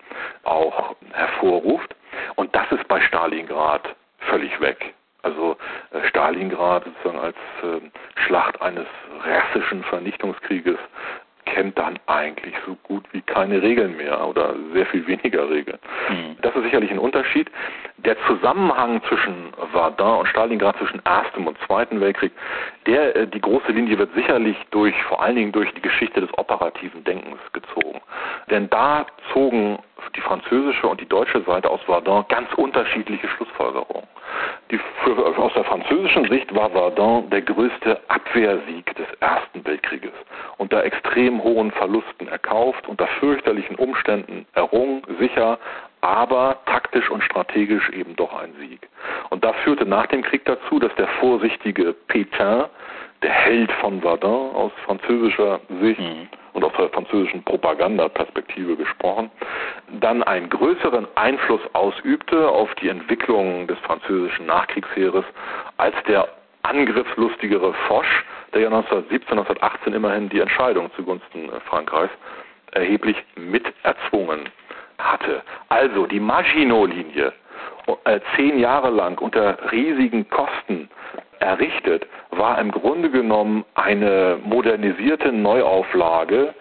auch 0.44 0.96
hervorruft. 1.14 1.96
Und 2.36 2.56
das 2.56 2.72
ist 2.72 2.88
bei 2.88 3.02
Stalingrad 3.02 3.96
völlig 4.20 4.60
weg. 4.62 4.94
Also 5.24 5.58
äh, 5.92 6.08
Stalingrad 6.08 6.84
sozusagen 6.86 7.20
als 7.20 7.36
äh, 7.64 8.22
Schlacht 8.26 8.62
eines 8.62 8.88
rassischen 9.24 9.84
Vernichtungskrieges 9.84 10.78
kennt 11.46 11.78
dann 11.78 12.00
eigentlich 12.08 12.54
so 12.66 12.76
gut 12.84 13.04
wie 13.12 13.22
keine 13.22 13.62
Regeln 13.62 13.98
mehr 13.98 14.28
oder 14.28 14.56
sehr 14.74 14.86
viel 14.88 15.06
weniger 15.08 15.50
Regeln. 15.50 15.80
Mhm. 16.10 16.38
Das 16.42 16.56
ist 16.56 16.64
sicherlich 16.64 16.92
ein 16.92 17.00
Unterschied. 17.00 17.50
Der 17.98 18.16
Zusammenhang 18.28 19.02
zwischen 19.08 19.52
Verdun 19.72 20.20
und 20.20 20.28
Stalingrad, 20.28 20.78
zwischen 20.78 21.02
Erstem 21.06 21.48
und 21.48 21.58
Zweiten 21.66 22.00
Weltkrieg, 22.02 22.32
der, 22.86 23.16
äh, 23.16 23.28
die 23.28 23.42
große 23.42 23.72
Linie 23.72 23.98
wird 23.98 24.14
sicherlich 24.14 24.58
durch, 24.72 24.96
vor 25.04 25.22
allen 25.22 25.36
Dingen 25.36 25.52
durch 25.52 25.72
die 25.74 25.82
Geschichte 25.82 26.22
des 26.22 26.30
operativen 26.38 27.04
Denkens 27.04 27.40
gezogen. 27.54 28.02
Denn 28.50 28.70
da 28.70 29.06
zogen 29.34 29.80
die 30.16 30.22
französische 30.22 30.88
und 30.88 31.00
die 31.00 31.08
deutsche 31.08 31.42
Seite 31.42 31.70
aus 31.70 31.82
Verdun 31.84 32.26
ganz 32.30 32.52
unterschiedliche 32.56 33.28
Schlussfolgerungen. 33.28 34.08
Die, 34.70 34.80
für, 35.04 35.38
aus 35.38 35.54
der 35.54 35.64
französischen 35.66 36.26
Sicht 36.30 36.54
war 36.56 36.70
Verdun 36.70 37.30
der 37.30 37.42
größte 37.42 38.00
Abwehrsieg 38.08 38.96
des 38.96 39.08
Ersten 39.20 39.66
Weltkrieges. 39.66 40.14
Unter 40.58 40.84
extrem 40.84 41.44
hohen 41.44 41.72
Verlusten 41.72 42.28
erkauft, 42.28 42.88
unter 42.88 43.08
fürchterlichen 43.20 43.76
Umständen 43.76 44.46
errungen, 44.54 45.02
sicher, 45.20 45.60
aber 46.02 46.58
taktisch 46.66 47.10
und 47.10 47.24
strategisch 47.24 47.90
eben 47.90 48.16
doch 48.16 48.34
ein 48.34 48.54
Sieg. 48.60 48.90
Und 49.30 49.44
das 49.44 49.56
führte 49.64 49.86
nach 49.86 50.08
dem 50.08 50.24
Krieg 50.24 50.46
dazu, 50.46 50.80
dass 50.80 50.94
der 50.96 51.08
vorsichtige 51.20 51.96
Pétain, 52.10 52.66
der 53.22 53.32
Held 53.32 53.72
von 53.74 54.02
Verdun 54.02 54.56
aus 54.56 54.72
französischer 54.86 55.60
Sicht, 55.82 56.00
mhm 56.00 56.28
und 56.54 56.64
aus 56.64 56.74
der 56.78 56.90
französischen 56.90 57.44
Propagandaperspektive 57.44 58.76
gesprochen, 58.76 59.32
dann 60.00 60.24
einen 60.24 60.50
größeren 60.50 61.08
Einfluss 61.16 61.62
ausübte 61.74 62.50
auf 62.50 62.74
die 62.76 62.90
Entwicklung 62.90 63.68
des 63.68 63.78
französischen 63.80 64.46
Nachkriegsheeres 64.46 65.26
als 65.78 65.96
der 66.08 66.28
angriffslustigere 66.64 67.74
Foch, 67.88 68.04
der 68.54 68.62
ja 68.62 68.68
1917, 68.68 69.38
1918 69.38 69.94
immerhin 69.94 70.30
die 70.30 70.40
Entscheidung 70.40 70.92
zugunsten 70.96 71.50
Frankreichs 71.66 72.14
erheblich 72.72 73.18
miterzwungen 73.36 74.50
hatte. 75.02 75.42
Also 75.70 76.06
die 76.06 76.20
Maginot-Linie, 76.20 77.34
äh, 78.06 78.20
zehn 78.36 78.60
Jahre 78.60 78.90
lang 78.90 79.20
unter 79.20 79.58
riesigen 79.72 80.30
Kosten 80.30 80.90
errichtet, 81.40 82.08
war 82.30 82.60
im 82.60 82.72
Grunde 82.72 83.10
genommen 83.10 83.66
eine 83.76 84.38
modernisierte 84.44 85.32
Neuauflage 85.32 86.54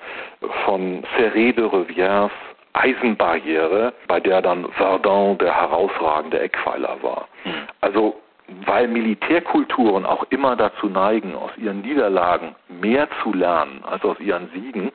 von 0.64 1.04
Serré 1.16 1.52
de 1.52 1.64
Rivières 1.66 2.30
Eisenbarriere, 2.72 3.92
bei 4.06 4.20
der 4.20 4.42
dann 4.42 4.70
Verdun 4.72 5.36
der 5.38 5.54
herausragende 5.54 6.38
Eckpfeiler 6.40 6.96
war. 7.02 7.28
Mhm. 7.44 7.52
Also 7.80 8.20
weil 8.66 8.88
Militärkulturen 8.88 10.04
auch 10.04 10.24
immer 10.30 10.56
dazu 10.56 10.88
neigen, 10.88 11.34
aus 11.34 11.50
ihren 11.56 11.82
Niederlagen 11.82 12.54
mehr 12.68 13.08
zu 13.22 13.32
lernen 13.32 13.82
als 13.84 14.04
aus 14.04 14.18
ihren 14.18 14.50
Siegen, 14.50 14.90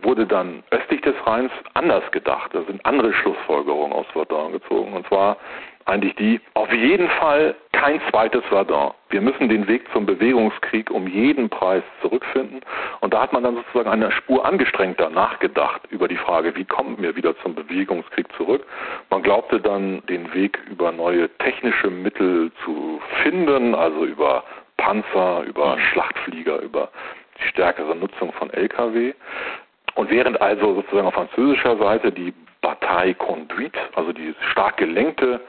wurde 0.00 0.26
dann 0.26 0.62
östlich 0.70 1.00
des 1.02 1.14
Rheins 1.26 1.52
anders 1.74 2.04
gedacht. 2.12 2.54
Da 2.54 2.62
sind 2.62 2.84
andere 2.84 3.12
Schlussfolgerungen 3.12 3.92
aus 3.92 4.06
Verdun 4.12 4.52
gezogen. 4.52 4.92
Und 4.94 5.06
zwar 5.08 5.36
eigentlich 5.84 6.14
die, 6.16 6.40
auf 6.54 6.72
jeden 6.72 7.08
Fall 7.08 7.54
kein 7.72 8.00
zweites 8.10 8.44
Verdun. 8.44 8.92
Wir 9.10 9.20
müssen 9.20 9.48
den 9.48 9.66
Weg 9.66 9.82
zum 9.92 10.06
Bewegungskrieg 10.06 10.90
um 10.90 11.06
jeden 11.06 11.48
Preis 11.48 11.82
zurückfinden. 12.00 12.60
Und 13.00 13.12
da 13.12 13.22
hat 13.22 13.32
man 13.32 13.42
dann 13.42 13.56
sozusagen 13.56 13.88
eine 13.88 14.12
Spur 14.12 14.44
angestrengter 14.44 15.10
nachgedacht 15.10 15.82
über 15.90 16.08
die 16.08 16.16
Frage, 16.16 16.54
wie 16.54 16.64
kommen 16.64 16.96
wir 17.00 17.16
wieder 17.16 17.36
zum 17.38 17.54
Bewegungskrieg 17.54 18.26
zurück. 18.36 18.64
Man 19.10 19.22
glaubte 19.22 19.60
dann, 19.60 20.02
den 20.06 20.32
Weg 20.32 20.58
über 20.70 20.92
neue 20.92 21.28
technische 21.38 21.90
Mittel 21.90 22.52
zu 22.64 23.00
finden, 23.22 23.74
also 23.74 24.04
über 24.04 24.44
Panzer, 24.76 25.42
über 25.44 25.78
Schlachtflieger, 25.90 26.60
über 26.60 26.90
die 27.38 27.48
stärkere 27.48 27.94
Nutzung 27.96 28.32
von 28.32 28.50
Lkw. 28.50 29.14
Und 29.94 30.10
während 30.10 30.40
also 30.40 30.74
sozusagen 30.74 31.06
auf 31.06 31.14
französischer 31.14 31.76
Seite 31.76 32.12
die 32.12 32.32
Bataille 32.60 33.14
Conduite, 33.14 33.78
also 33.94 34.12
die 34.12 34.34
stark 34.50 34.76
gelenkte 34.76 35.40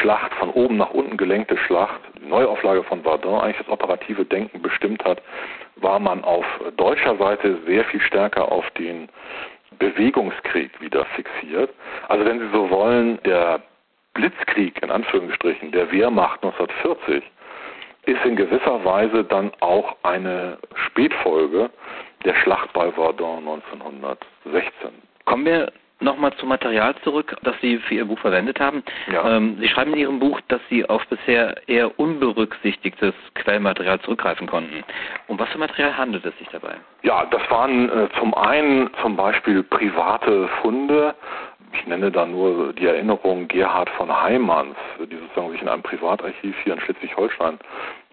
Schlacht, 0.00 0.32
von 0.34 0.50
oben 0.50 0.76
nach 0.76 0.90
unten 0.90 1.16
gelenkte 1.16 1.56
Schlacht, 1.56 2.00
die 2.20 2.26
Neuauflage 2.26 2.82
von 2.84 3.02
Verdun 3.02 3.40
eigentlich 3.40 3.58
das 3.58 3.68
operative 3.68 4.24
Denken 4.24 4.62
bestimmt 4.62 5.04
hat, 5.04 5.22
war 5.76 5.98
man 5.98 6.24
auf 6.24 6.44
deutscher 6.76 7.16
Seite 7.16 7.58
sehr 7.66 7.84
viel 7.84 8.00
stärker 8.00 8.50
auf 8.50 8.68
den 8.72 9.08
Bewegungskrieg 9.78 10.80
wieder 10.80 11.04
fixiert. 11.16 11.70
Also 12.08 12.24
wenn 12.24 12.40
Sie 12.40 12.48
so 12.52 12.70
wollen, 12.70 13.18
der 13.24 13.60
Blitzkrieg 14.14 14.82
in 14.82 14.90
Anführungsstrichen 14.90 15.72
der 15.72 15.90
Wehrmacht 15.90 16.42
1940 16.44 17.22
ist 18.06 18.24
in 18.24 18.36
gewisser 18.36 18.84
Weise 18.84 19.24
dann 19.24 19.52
auch 19.60 19.96
eine 20.02 20.58
Spätfolge 20.86 21.70
der 22.24 22.34
Schlacht 22.36 22.72
bei 22.72 22.90
Verdun 22.92 23.38
1916. 23.38 24.90
Kommen 25.24 25.44
wir 25.44 25.72
Nochmal 26.02 26.32
zum 26.34 26.48
Material 26.48 26.96
zurück, 27.04 27.36
das 27.44 27.54
Sie 27.60 27.78
für 27.78 27.94
Ihr 27.94 28.04
Buch 28.04 28.18
verwendet 28.18 28.58
haben. 28.58 28.82
Ja. 29.12 29.36
Ähm, 29.36 29.56
Sie 29.60 29.68
schreiben 29.68 29.92
in 29.92 30.00
Ihrem 30.00 30.18
Buch, 30.18 30.40
dass 30.48 30.60
Sie 30.68 30.84
auf 30.88 31.06
bisher 31.06 31.56
eher 31.68 31.96
unberücksichtigtes 31.98 33.14
Quellmaterial 33.34 34.00
zurückgreifen 34.00 34.48
konnten. 34.48 34.82
Um 35.28 35.38
was 35.38 35.48
für 35.50 35.58
Material 35.58 35.96
handelt 35.96 36.26
es 36.26 36.36
sich 36.38 36.48
dabei? 36.48 36.74
Ja, 37.02 37.24
das 37.26 37.48
waren 37.50 37.88
äh, 37.88 38.08
zum 38.18 38.34
einen 38.34 38.90
zum 39.00 39.16
Beispiel 39.16 39.62
private 39.62 40.48
Funde. 40.60 41.14
Ich 41.72 41.86
nenne 41.86 42.10
da 42.10 42.26
nur 42.26 42.72
die 42.74 42.86
Erinnerung 42.86 43.48
Gerhard 43.48 43.88
von 43.90 44.22
Heimanns, 44.22 44.76
die 44.98 45.16
sozusagen 45.16 45.52
sich 45.52 45.62
in 45.62 45.68
einem 45.68 45.82
Privatarchiv 45.82 46.54
hier 46.64 46.74
in 46.74 46.80
Schleswig-Holstein 46.80 47.58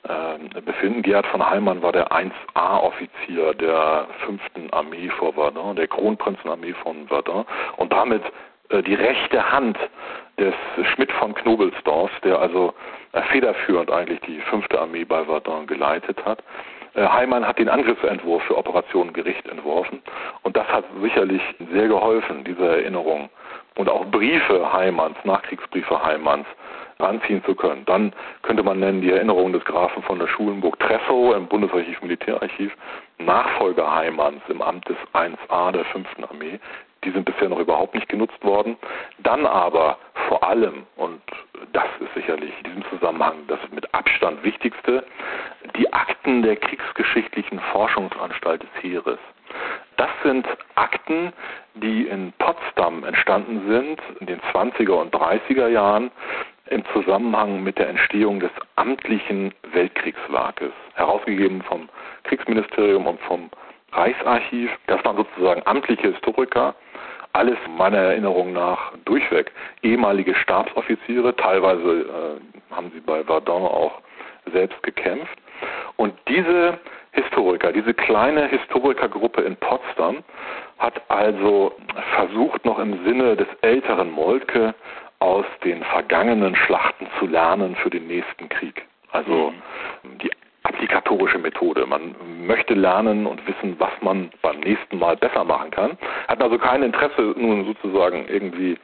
äh, 0.04 0.62
befinden. 0.62 1.02
Gerhard 1.02 1.28
von 1.28 1.48
Heimann 1.48 1.82
war 1.82 1.92
der 1.92 2.12
1A-Offizier 2.12 3.54
der 3.56 4.08
5. 4.26 4.42
Armee 4.72 5.10
vor 5.10 5.34
Verdun, 5.34 5.76
der 5.76 5.88
Kronprinzenarmee 5.88 6.74
von 6.84 7.08
Verdun 7.08 7.46
und 7.78 7.92
damit 7.92 8.24
äh, 8.70 8.82
die 8.82 8.96
rechte 8.96 9.52
Hand 9.52 9.78
des 10.38 10.54
Schmidt 10.94 11.12
von 11.12 11.34
Knobelsdorf, 11.34 12.12
der 12.24 12.40
also 12.40 12.74
äh, 13.12 13.22
federführend 13.24 13.92
eigentlich 13.92 14.22
die 14.22 14.40
5. 14.40 14.68
Armee 14.78 15.04
bei 15.04 15.26
Verdun 15.26 15.68
geleitet 15.68 16.24
hat. 16.26 16.42
Äh, 17.00 17.08
Heimann 17.08 17.48
hat 17.48 17.58
den 17.58 17.70
Angriffsentwurf 17.70 18.44
für 18.44 18.58
Operation 18.58 19.14
Gericht 19.14 19.48
entworfen 19.48 20.02
und 20.44 20.58
das 20.58 20.68
hat 20.68 20.84
sicherlich 21.02 21.42
sehr 21.72 21.88
geholfen, 21.88 22.44
diese 22.44 22.68
Erinnerung 22.68 23.30
und 23.78 23.88
auch 23.88 24.06
Briefe 24.08 24.74
Heimanns, 24.74 25.16
Nachkriegsbriefe 25.24 26.04
Heimanns 26.04 26.46
ranziehen 27.00 27.42
zu 27.46 27.56
können. 27.56 27.86
Dann 27.86 28.12
könnte 28.42 28.64
man 28.64 28.82
nennen 28.82 29.00
die 29.00 29.12
Erinnerung 29.12 29.54
des 29.54 29.64
Grafen 29.64 30.04
von 30.04 30.20
der 30.20 30.28
Schulenburg-Tressow 30.28 31.34
im 31.36 31.48
Bundesarchiv 31.48 32.02
Militärarchiv, 32.02 32.76
Nachfolger 33.18 33.96
Heimanns 33.96 34.42
im 34.50 34.62
Amt 34.62 34.90
des 34.90 34.98
1a 35.14 35.72
der 35.72 35.86
5. 35.86 36.06
Armee. 36.30 36.60
Die 37.04 37.12
sind 37.12 37.26
bisher 37.26 37.50
noch 37.50 37.60
überhaupt 37.60 37.96
nicht 37.96 38.10
genutzt 38.10 38.44
worden. 38.44 38.78
Dann 39.20 39.46
aber 39.46 39.98
vor 40.28 40.44
allem, 40.44 40.86
und 40.96 41.22
das 41.74 41.88
ist 42.00 42.14
sicherlich 42.14 42.52
in 42.58 42.64
diesem 42.66 42.90
Zusammenhang 42.90 43.36
das 43.48 43.60
mit 43.72 43.94
Abstand 43.94 44.44
wichtigste, 44.44 45.06
die 45.78 45.92
Akten 45.94 46.42
der 46.42 46.56
kriegsgeschichtlichen 46.58 47.60
Forschungsanstalt 47.72 48.64
des 48.64 48.84
Heeres. 48.84 49.20
Das 49.98 50.10
sind 50.24 50.48
Akten, 50.76 51.34
die 51.76 52.08
in 52.08 52.34
Potsdam 52.38 53.04
entstanden 53.04 53.68
sind, 53.68 54.02
in 54.20 54.28
den 54.28 54.40
20er 54.54 54.92
und 54.92 55.14
30er 55.14 55.68
Jahren, 55.68 56.12
im 56.70 56.84
Zusammenhang 56.94 57.64
mit 57.64 57.80
der 57.80 57.90
Entstehung 57.90 58.40
des 58.40 58.52
amtlichen 58.76 59.54
Weltkriegswerkes, 59.72 60.72
herausgegeben 60.94 61.64
vom 61.64 61.90
Kriegsministerium 62.24 63.08
und 63.08 63.20
vom 63.22 63.50
Reichsarchiv. 63.92 64.70
Das 64.88 65.04
waren 65.04 65.18
sozusagen 65.18 65.62
amtliche 65.66 66.14
Historiker, 66.14 66.76
alles 67.34 67.58
meiner 67.78 67.98
Erinnerung 67.98 68.54
nach 68.54 68.94
durchweg 69.06 69.52
ehemalige 69.82 70.36
Stabsoffiziere, 70.36 71.36
teilweise 71.36 72.40
äh, 72.72 72.74
haben 72.76 72.92
sie 72.94 73.00
bei 73.00 73.24
Verdun 73.24 73.64
auch 73.64 74.02
selbst 74.52 74.82
gekämpft. 74.84 75.38
Und 75.98 76.14
diese 76.28 76.80
Historiker, 77.12 77.72
diese 77.72 77.94
kleine 77.94 78.48
Historikergruppe 78.48 79.42
in 79.42 79.56
Potsdam 79.58 80.24
hat 80.78 81.02
also 81.10 81.74
versucht, 82.16 82.64
noch 82.66 82.80
im 82.80 83.04
Sinne 83.04 83.36
des 83.36 83.48
älteren 83.62 84.12
Moltke 84.12 84.74
aus 85.20 85.46
den 85.64 85.84
vergangenen 85.84 86.56
Schlachten 86.56 87.08
zu 87.20 87.28
lernen 87.28 87.76
für 87.76 87.90
den 87.90 88.08
nächsten 88.08 88.48
Krieg. 88.48 88.86
Also 89.12 89.54
mhm. 90.04 90.18
die 90.20 90.32
applikatorische 90.80 91.38
Methode. 91.38 91.86
Man 91.86 92.16
möchte 92.48 92.74
lernen 92.74 93.26
und 93.26 93.46
wissen, 93.46 93.76
was 93.80 93.92
man 94.02 94.30
beim 94.42 94.62
nächsten 94.62 94.98
Mal 94.98 95.18
besser 95.18 95.44
machen 95.44 95.72
kann. 95.72 95.98
Hat 96.30 96.42
also 96.42 96.58
kein 96.58 96.84
Interesse, 96.84 97.34
nun 97.36 97.66
sozusagen 97.66 98.26
irgendwie 98.30 98.78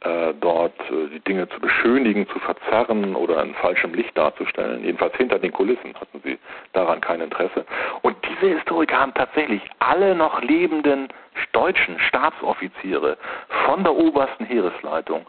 äh, 0.00 0.32
dort 0.40 0.72
äh, 0.90 1.08
die 1.12 1.20
Dinge 1.20 1.46
zu 1.50 1.60
beschönigen, 1.60 2.26
zu 2.28 2.38
verzerren 2.38 3.14
oder 3.14 3.42
in 3.42 3.54
falschem 3.54 3.92
Licht 3.92 4.16
darzustellen. 4.16 4.82
Jedenfalls 4.82 5.14
hinter 5.16 5.38
den 5.38 5.52
Kulissen 5.52 5.94
hatten 6.00 6.22
sie 6.24 6.38
daran 6.72 7.02
kein 7.02 7.20
Interesse. 7.20 7.66
Und 8.00 8.16
diese 8.26 8.54
Historiker 8.54 8.98
haben 8.98 9.12
tatsächlich 9.12 9.60
alle 9.78 10.14
noch 10.14 10.40
lebenden 10.40 11.08
deutschen 11.52 11.98
Stabsoffiziere 11.98 13.18
von 13.66 13.84
der 13.84 13.94
obersten 13.94 14.46
Heeresleitung 14.46 15.26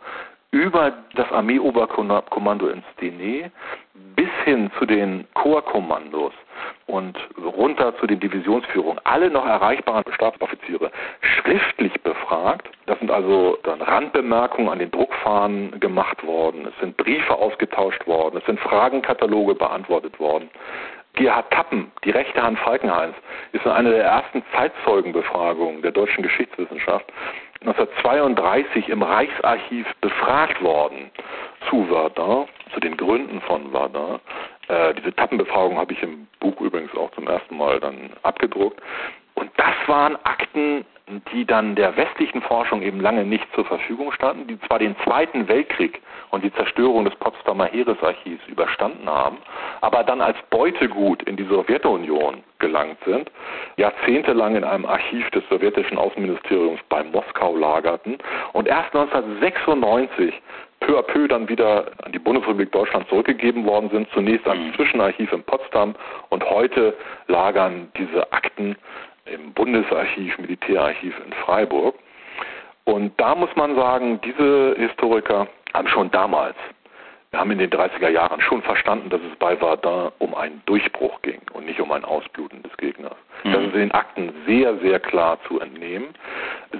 über 0.58 0.91
das 1.13 1.32
Armeeoberkommando 1.32 2.67
in 2.70 2.84
Stenay 2.93 3.52
bis 4.15 4.30
hin 4.43 4.72
zu 4.80 4.88
den 4.88 5.28
Korpskommandos 5.36 6.34
und 6.88 7.15
runter 7.38 7.96
zu 7.98 8.08
den 8.08 8.20
Divisionsführungen, 8.20 9.00
alle 9.04 9.30
noch 9.30 9.46
erreichbaren 9.46 10.04
Stabsoffiziere 10.15 10.91
schriftlich 11.22 11.93
befragt. 12.02 12.70
Das 12.88 12.98
sind 12.98 13.12
also 13.12 13.60
dann 13.63 13.82
Randbemerkungen 13.82 14.70
an 14.70 14.80
den 14.80 14.89
Druckfahnen 14.89 15.80
gemacht 15.80 16.26
worden. 16.26 16.65
Es 16.65 16.80
sind 16.80 16.98
Briefe 16.98 17.36
ausgetauscht 17.36 18.08
worden. 18.08 18.38
Es 18.38 18.46
sind 18.46 18.60
Fragenkataloge 18.60 19.54
beantwortet 19.54 20.20
worden. 20.20 20.50
Gerhard 21.13 21.52
Tappen, 21.52 21.91
die 22.04 22.12
rechte 22.12 22.41
Hand 22.41 22.60
Falkenhains, 22.60 23.15
ist 23.52 23.65
in 23.65 23.72
einer 23.72 23.89
der 23.89 24.04
ersten 24.04 24.43
Zeitzeugenbefragungen 24.54 25.82
der 25.82 25.91
deutschen 25.91 26.24
Geschichtswissenschaft 26.24 27.06
1932 27.62 28.89
im 28.89 29.02
Reichsarchiv 29.02 29.88
befragt 30.02 30.62
worden 30.62 31.12
zu 31.70 31.86
Verdun, 31.86 32.48
zu 32.74 32.80
den 32.80 32.96
Gründen 32.98 33.41
von 33.41 33.72
Verdun. 33.72 34.20
Äh, 34.67 34.93
diese 34.96 35.13
Tappenbefragung 35.15 35.78
habe 35.78 35.93
ich 35.93 36.04
im 36.04 36.28
Buch 36.39 36.60
übrigens 36.62 36.93
auch 36.96 37.12
zum 37.12 37.28
ersten 37.28 37.58
Mal 37.58 37.80
dann 37.80 38.12
abgedruckt. 38.24 38.82
Und 39.38 39.52
das 39.56 39.76
waren 39.86 40.15
Akten, 40.23 40.84
die 41.32 41.45
dann 41.45 41.76
der 41.76 41.95
westlichen 41.95 42.41
Forschung 42.41 42.82
eben 42.82 43.00
lange 43.00 43.23
nicht 43.23 43.45
zur 43.54 43.65
Verfügung 43.65 44.12
standen, 44.12 44.47
die 44.47 44.60
zwar 44.62 44.80
den 44.80 44.95
Zweiten 45.04 45.47
Weltkrieg 45.47 46.02
und 46.32 46.43
die 46.43 46.52
Zerstörung 46.54 47.06
des 47.06 47.15
Potsdamer 47.17 47.65
Heeresarchivs 47.65 48.45
überstanden 48.47 49.08
haben, 49.08 49.38
aber 49.82 50.04
dann 50.04 50.21
als 50.21 50.38
Beutegut 50.50 51.21
in 51.23 51.38
die 51.38 51.45
Sowjetunion 51.45 52.43
gelangt 52.58 52.97
sind, 53.06 53.32
jahrzehntelang 53.78 54.56
in 54.56 54.63
einem 54.63 54.88
Archiv 54.88 55.30
des 55.30 55.47
sowjetischen 55.50 56.00
Außenministeriums 56.00 56.80
bei 56.89 57.04
Moskau 57.04 57.56
lagerten 57.56 58.17
und 58.54 58.67
erst 58.67 58.93
1996 58.95 60.34
peu 60.80 60.97
à 60.97 61.04
peu 61.04 61.28
dann 61.28 61.50
wieder 61.50 61.91
an 62.04 62.12
die 62.12 62.19
Bundesrepublik 62.19 62.71
Deutschland 62.71 63.08
zurückgegeben 63.10 63.65
worden 63.65 63.89
sind, 63.91 64.08
zunächst 64.13 64.47
ans 64.47 64.63
mhm. 64.63 64.76
Zwischenarchiv 64.76 65.32
in 65.32 65.43
Potsdam 65.43 65.95
und 66.30 66.43
heute 66.50 66.95
lagern 67.28 67.91
diese 67.97 68.32
Akten 68.32 68.76
im 69.33 69.53
Bundesarchiv, 69.53 70.37
Militärarchiv 70.37 71.15
in 71.25 71.33
Freiburg. 71.33 71.95
Und 72.85 73.19
da 73.19 73.35
muss 73.35 73.53
man 73.55 73.75
sagen, 73.75 74.19
diese 74.21 74.75
Historiker 74.77 75.47
haben 75.73 75.87
schon 75.89 76.09
damals, 76.11 76.55
haben 77.33 77.51
in 77.51 77.59
den 77.59 77.69
30er 77.69 78.09
Jahren 78.09 78.39
schon 78.41 78.61
verstanden, 78.61 79.09
dass 79.09 79.19
es 79.21 79.35
bei 79.37 79.57
Verdun 79.57 80.11
um 80.19 80.33
einen 80.33 80.61
Durchbruch 80.65 81.21
ging 81.21 81.41
und 81.53 81.65
nicht 81.65 81.79
um 81.79 81.91
ein 81.91 82.05
Ausbluten 82.05 82.63
des 82.63 82.75
Gegners. 82.77 83.17
Mhm. 83.43 83.51
Das 83.51 83.61
ist 83.63 83.73
in 83.73 83.79
den 83.79 83.91
Akten 83.91 84.33
sehr, 84.45 84.77
sehr 84.77 84.99
klar 84.99 85.37
zu 85.47 85.59
entnehmen. 85.59 86.07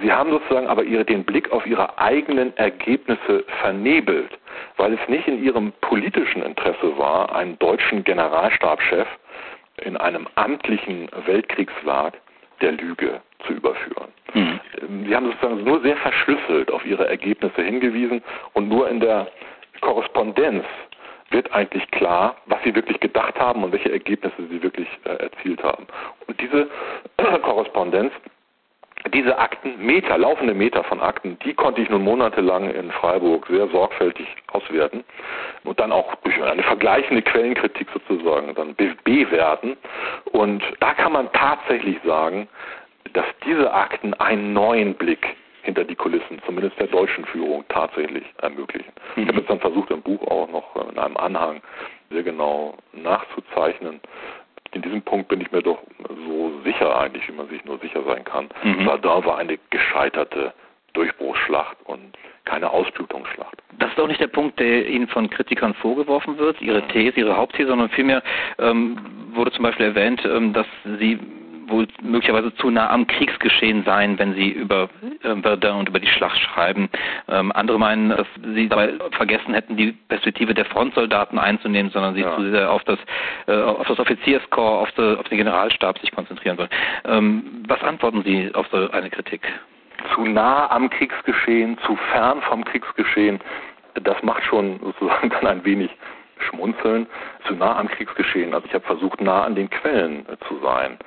Sie 0.00 0.10
haben 0.10 0.30
sozusagen 0.30 0.66
aber 0.66 0.82
ihre, 0.82 1.04
den 1.04 1.24
Blick 1.24 1.52
auf 1.52 1.66
ihre 1.66 1.98
eigenen 1.98 2.56
Ergebnisse 2.56 3.44
vernebelt, 3.60 4.30
weil 4.78 4.94
es 4.94 5.08
nicht 5.08 5.28
in 5.28 5.42
ihrem 5.42 5.72
politischen 5.82 6.42
Interesse 6.42 6.96
war, 6.96 7.34
einen 7.34 7.58
deutschen 7.58 8.02
Generalstabschef 8.04 9.06
in 9.82 9.96
einem 9.96 10.26
amtlichen 10.34 11.08
Weltkriegswerk 11.26 12.14
der 12.60 12.72
Lüge 12.72 13.20
zu 13.46 13.52
überführen. 13.54 14.08
Mhm. 14.34 14.60
Sie 15.06 15.14
haben 15.14 15.26
sozusagen 15.26 15.64
nur 15.64 15.80
sehr 15.80 15.96
verschlüsselt 15.96 16.70
auf 16.70 16.84
ihre 16.84 17.08
Ergebnisse 17.08 17.62
hingewiesen 17.62 18.22
und 18.54 18.68
nur 18.68 18.88
in 18.88 19.00
der 19.00 19.28
Korrespondenz 19.80 20.64
wird 21.30 21.52
eigentlich 21.52 21.88
klar, 21.90 22.36
was 22.46 22.62
sie 22.64 22.74
wirklich 22.74 23.00
gedacht 23.00 23.38
haben 23.38 23.62
und 23.62 23.72
welche 23.72 23.92
Ergebnisse 23.92 24.46
sie 24.50 24.62
wirklich 24.62 24.88
äh, 25.04 25.10
erzielt 25.10 25.62
haben. 25.62 25.86
Und 26.26 26.40
diese 26.40 26.68
Korrespondenz 27.42 28.12
diese 29.14 29.38
Akten, 29.38 29.84
Meter, 29.84 30.18
laufende 30.18 30.54
Meter 30.54 30.84
von 30.84 31.00
Akten, 31.00 31.38
die 31.44 31.54
konnte 31.54 31.80
ich 31.80 31.88
nun 31.88 32.02
monatelang 32.02 32.70
in 32.70 32.90
Freiburg 32.90 33.46
sehr 33.48 33.68
sorgfältig 33.68 34.26
auswerten 34.48 35.04
und 35.64 35.78
dann 35.80 35.92
auch 35.92 36.14
durch 36.16 36.42
eine 36.42 36.62
vergleichende 36.62 37.22
Quellenkritik 37.22 37.88
sozusagen 37.92 38.54
dann 38.54 38.74
bewerten. 39.04 39.76
Und 40.32 40.62
da 40.80 40.94
kann 40.94 41.12
man 41.12 41.30
tatsächlich 41.32 41.98
sagen, 42.04 42.48
dass 43.12 43.26
diese 43.46 43.72
Akten 43.72 44.14
einen 44.14 44.52
neuen 44.52 44.94
Blick 44.94 45.36
hinter 45.62 45.84
die 45.84 45.96
Kulissen, 45.96 46.40
zumindest 46.46 46.78
der 46.78 46.86
deutschen 46.86 47.24
Führung, 47.26 47.64
tatsächlich 47.68 48.24
ermöglichen. 48.40 48.92
Mhm. 49.16 49.22
Ich 49.22 49.28
habe 49.28 49.38
jetzt 49.38 49.50
dann 49.50 49.60
versucht, 49.60 49.90
im 49.90 50.02
Buch 50.02 50.22
auch 50.28 50.48
noch 50.50 50.90
in 50.90 50.98
einem 50.98 51.16
Anhang 51.16 51.60
sehr 52.10 52.22
genau 52.22 52.74
nachzuzeichnen, 52.92 54.00
in 54.72 54.82
diesem 54.82 55.02
Punkt 55.02 55.28
bin 55.28 55.40
ich 55.40 55.50
mir 55.50 55.62
doch 55.62 55.78
so 56.26 56.52
sicher 56.64 56.98
eigentlich, 56.98 57.26
wie 57.28 57.32
man 57.32 57.48
sich 57.48 57.64
nur 57.64 57.78
sicher 57.78 58.02
sein 58.04 58.24
kann. 58.24 58.48
Mhm. 58.62 58.84
Verdun 58.84 59.24
war 59.24 59.38
eine 59.38 59.58
gescheiterte 59.70 60.52
Durchbruchsschlacht 60.92 61.76
und 61.84 62.16
keine 62.44 62.70
Ausblutungsschlacht. 62.70 63.62
Das 63.78 63.90
ist 63.90 64.00
auch 64.00 64.08
nicht 64.08 64.20
der 64.20 64.28
Punkt, 64.28 64.58
der 64.58 64.88
Ihnen 64.88 65.06
von 65.08 65.28
Kritikern 65.28 65.74
vorgeworfen 65.74 66.38
wird, 66.38 66.60
Ihre. 66.60 66.86
These, 66.88 67.18
Ihre 67.20 67.36
Hauptthese, 67.36 67.68
sondern 67.68 67.90
vielmehr 67.90 68.22
ähm, 68.58 68.98
wurde 69.32 69.52
zum 69.52 69.64
Beispiel 69.64 69.86
erwähnt, 69.86 70.24
ähm, 70.24 70.52
dass 70.52 70.66
Sie 70.98 71.18
wohl 71.68 71.86
möglicherweise 72.02 72.54
zu 72.56 72.70
nah 72.70 72.90
am 72.90 73.06
Kriegsgeschehen 73.06 73.84
seien, 73.84 74.18
wenn 74.18 74.34
sie 74.34 74.50
über 74.50 74.88
äh, 75.22 75.36
Verdun 75.42 75.80
und 75.80 75.88
über 75.88 76.00
die 76.00 76.06
Schlacht 76.06 76.38
schreiben. 76.38 76.88
Ähm, 77.28 77.52
andere 77.52 77.78
meinen, 77.78 78.10
dass 78.10 78.26
sie 78.54 78.68
dabei 78.68 78.94
vergessen 79.12 79.54
hätten, 79.54 79.76
die 79.76 79.92
Perspektive 80.08 80.54
der 80.54 80.64
Frontsoldaten 80.66 81.38
einzunehmen, 81.38 81.90
sondern 81.90 82.14
sie 82.14 82.22
ja. 82.22 82.36
zu 82.36 82.50
sehr 82.50 82.70
auf 82.70 82.84
das, 82.84 82.98
äh, 83.46 83.52
auf 83.52 83.86
das 83.86 83.98
Offizierskorps, 83.98 84.88
auf, 84.88 84.92
de, 84.92 85.16
auf 85.16 85.28
den 85.28 85.38
Generalstab 85.38 85.98
sich 85.98 86.10
konzentrieren 86.12 86.58
wollen. 86.58 86.70
Ähm, 87.04 87.64
was 87.66 87.82
antworten 87.82 88.22
Sie 88.22 88.54
auf 88.54 88.66
so 88.70 88.90
eine 88.90 89.10
Kritik? 89.10 89.42
Zu 90.14 90.22
nah 90.22 90.70
am 90.70 90.90
Kriegsgeschehen, 90.90 91.78
zu 91.84 91.96
fern 92.12 92.40
vom 92.42 92.64
Kriegsgeschehen, 92.64 93.40
das 93.94 94.22
macht 94.22 94.44
schon 94.44 94.78
sozusagen 94.80 95.30
dann 95.40 95.46
ein 95.46 95.64
wenig 95.64 95.90
schmunzeln, 96.38 97.06
zu 97.46 97.54
nah 97.54 97.76
am 97.78 97.88
Kriegsgeschehen. 97.88 98.54
Also 98.54 98.66
ich 98.66 98.74
habe 98.74 98.84
versucht, 98.84 99.20
nah 99.20 99.42
an 99.44 99.54
den 99.54 99.68
Quellen 99.70 100.26
äh, 100.28 100.36
zu 100.46 100.58
sein. 100.62 100.98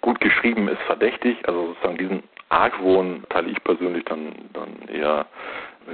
Gut 0.00 0.20
geschrieben 0.20 0.68
ist 0.68 0.80
verdächtig, 0.82 1.36
also 1.46 1.68
sozusagen 1.68 1.98
diesen 1.98 2.22
Argwohn 2.48 3.24
teile 3.28 3.50
ich 3.50 3.62
persönlich 3.62 4.04
dann, 4.06 4.32
dann 4.52 4.88
eher 4.88 5.26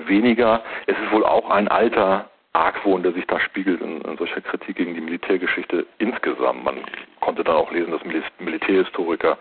weniger. 0.07 0.63
Es 0.87 0.97
ist 0.99 1.13
wohl 1.13 1.25
auch 1.25 1.51
ein 1.51 1.69
alter 1.69 2.31
Argwohn, 2.53 3.03
der 3.03 3.13
sich 3.13 3.27
da 3.27 3.39
spiegelt 3.41 3.81
in, 3.83 4.01
in, 4.01 4.17
solcher 4.17 4.41
Kritik 4.41 4.77
gegen 4.77 4.95
die 4.95 5.01
Militärgeschichte 5.01 5.87
insgesamt. 5.99 6.65
Man 6.65 6.79
konnte 7.21 7.45
dann 7.45 7.57
auch 7.57 7.71
lesen, 7.71 7.91
dass 7.91 8.01
Militärhistoriker 8.39 9.37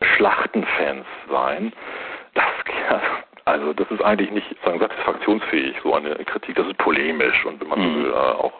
Schlachtenfans 0.00 1.04
seien. 1.28 1.72
Das, 2.34 2.44
also 3.44 3.72
das 3.74 3.90
ist 3.90 4.02
eigentlich 4.02 4.30
nicht 4.30 4.56
sagen, 4.64 4.78
satisfaktionsfähig, 4.78 5.76
so 5.82 5.94
eine 5.94 6.14
Kritik. 6.24 6.56
Das 6.56 6.66
ist 6.66 6.78
polemisch 6.78 7.44
und 7.44 7.60
wenn 7.60 7.68
man 7.68 7.82
so 7.82 7.88
mhm. 7.88 8.04
will, 8.04 8.10
äh, 8.10 8.14
auch 8.14 8.52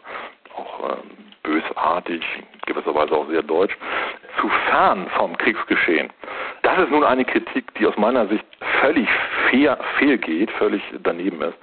auch 0.56 0.90
äh, 0.90 0.96
bösartig, 1.42 2.22
gewisserweise 2.66 3.12
auch 3.12 3.28
sehr 3.28 3.42
deutsch, 3.42 3.76
zu 4.40 4.48
fern 4.68 5.06
vom 5.16 5.36
Kriegsgeschehen. 5.36 6.10
Das 6.62 6.78
ist 6.78 6.90
nun 6.90 7.04
eine 7.04 7.24
Kritik, 7.24 7.72
die 7.74 7.86
aus 7.86 7.96
meiner 7.96 8.26
Sicht 8.26 8.44
völlig 8.80 9.08
fair, 9.48 9.78
fehlgeht, 9.98 10.50
völlig 10.52 10.82
daneben 11.02 11.40
ist. 11.42 11.56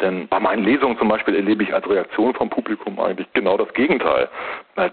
Denn 0.00 0.28
bei 0.28 0.40
meinen 0.40 0.64
Lesungen 0.64 0.98
zum 0.98 1.08
Beispiel 1.08 1.34
erlebe 1.34 1.62
ich 1.62 1.74
als 1.74 1.88
Reaktion 1.88 2.34
vom 2.34 2.50
Publikum 2.50 2.98
eigentlich 2.98 3.26
genau 3.32 3.56
das 3.56 3.72
Gegenteil. 3.74 4.28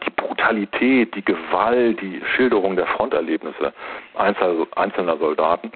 Die 0.06 0.10
Brutalität, 0.12 1.14
die 1.16 1.24
Gewalt, 1.24 2.00
die 2.02 2.22
Schilderung 2.36 2.76
der 2.76 2.88
Fronterlebnisse 2.88 3.74
einzelner 4.16 5.18
Soldaten, 5.18 5.72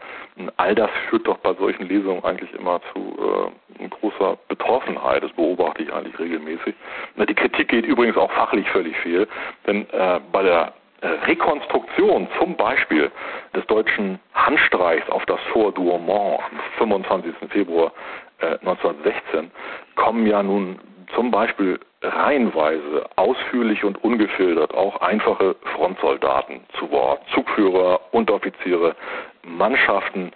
all 0.57 0.75
das 0.75 0.89
führt 1.09 1.27
doch 1.27 1.37
bei 1.37 1.53
solchen 1.55 1.87
Lesungen 1.87 2.23
eigentlich 2.23 2.53
immer 2.53 2.79
zu 2.93 3.51
äh, 3.79 3.87
großer 3.87 4.37
Betroffenheit. 4.47 5.23
Das 5.23 5.31
beobachte 5.33 5.83
ich 5.83 5.93
eigentlich 5.93 6.17
regelmäßig. 6.19 6.75
Die 7.17 7.35
Kritik 7.35 7.69
geht 7.69 7.85
übrigens 7.85 8.17
auch 8.17 8.31
fachlich 8.31 8.69
völlig 8.69 8.95
fehl, 8.97 9.27
denn 9.65 9.89
äh, 9.91 10.19
bei 10.31 10.43
der 10.43 10.73
Rekonstruktion 11.01 12.27
zum 12.39 12.55
Beispiel 12.55 13.11
des 13.55 13.65
deutschen 13.67 14.19
Handstreichs 14.33 15.09
auf 15.09 15.25
das 15.25 15.39
Fort 15.53 15.77
Douaumont 15.77 16.39
am 16.39 16.59
25. 16.77 17.33
Februar 17.49 17.91
äh, 18.39 18.57
1916 18.65 19.51
kommen 19.95 20.25
ja 20.25 20.41
nun 20.41 20.79
zum 21.13 21.31
Beispiel 21.31 21.79
reihenweise 22.01 23.05
ausführlich 23.15 23.83
und 23.83 24.03
ungefiltert 24.03 24.73
auch 24.73 25.01
einfache 25.01 25.55
Frontsoldaten 25.75 26.61
zu 26.77 26.91
Wort, 26.91 27.21
Zugführer, 27.33 27.99
Unteroffiziere, 28.11 28.95
Mannschaften, 29.43 30.31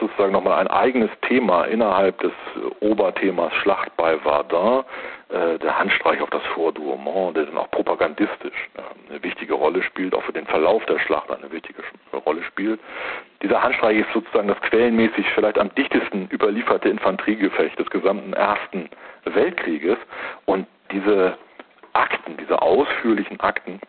sozusagen 0.00 0.32
nochmal 0.32 0.60
ein 0.60 0.68
eigenes 0.68 1.10
Thema 1.22 1.64
innerhalb 1.64 2.18
des 2.20 2.32
Oberthemas 2.80 3.52
Schlacht 3.54 3.96
bei 3.96 4.18
Verdun, 4.18 4.84
äh, 5.30 5.58
der 5.58 5.78
Handstreich 5.78 6.20
auf 6.22 6.30
das 6.30 6.42
Fort 6.54 6.78
Douaumont, 6.78 7.36
der 7.36 7.46
dann 7.46 7.58
auch 7.58 7.70
propagandistisch 7.70 8.68
äh, 8.76 9.10
eine 9.10 9.22
wichtige 9.22 9.54
Rolle 9.54 9.82
spielt, 9.82 10.14
auch 10.14 10.22
für 10.22 10.32
den 10.32 10.46
Verlauf 10.46 10.84
der 10.86 10.98
Schlacht 11.00 11.30
eine 11.30 11.50
wichtige 11.52 11.82
Rolle 12.12 12.42
spielt. 12.44 12.80
Dieser 13.42 13.62
Handstreich 13.62 13.98
ist 13.98 14.12
sozusagen 14.14 14.48
das 14.48 14.60
quellenmäßig 14.62 15.26
vielleicht 15.34 15.58
am 15.58 15.74
dichtesten 15.74 16.28
überlieferte 16.32 16.88
Infanteriegefecht 16.88 17.78
des 17.78 17.90
gesamten 17.90 18.32
Ersten 18.32 18.88
Weltkrieges 19.24 19.98
und 20.46 20.66
diese 20.92 21.36
Akten, 21.92 22.36
diese 22.38 22.62
ausführlichen 22.62 23.38
Akten, 23.40 23.80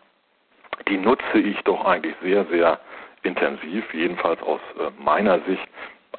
die 0.88 0.98
nutze 0.98 1.38
ich 1.38 1.58
doch 1.62 1.84
eigentlich 1.84 2.14
sehr, 2.22 2.44
sehr 2.46 2.78
intensiv, 3.22 3.84
jedenfalls 3.94 4.42
aus 4.42 4.60
äh, 4.78 4.90
meiner 5.02 5.40
Sicht. 5.40 5.66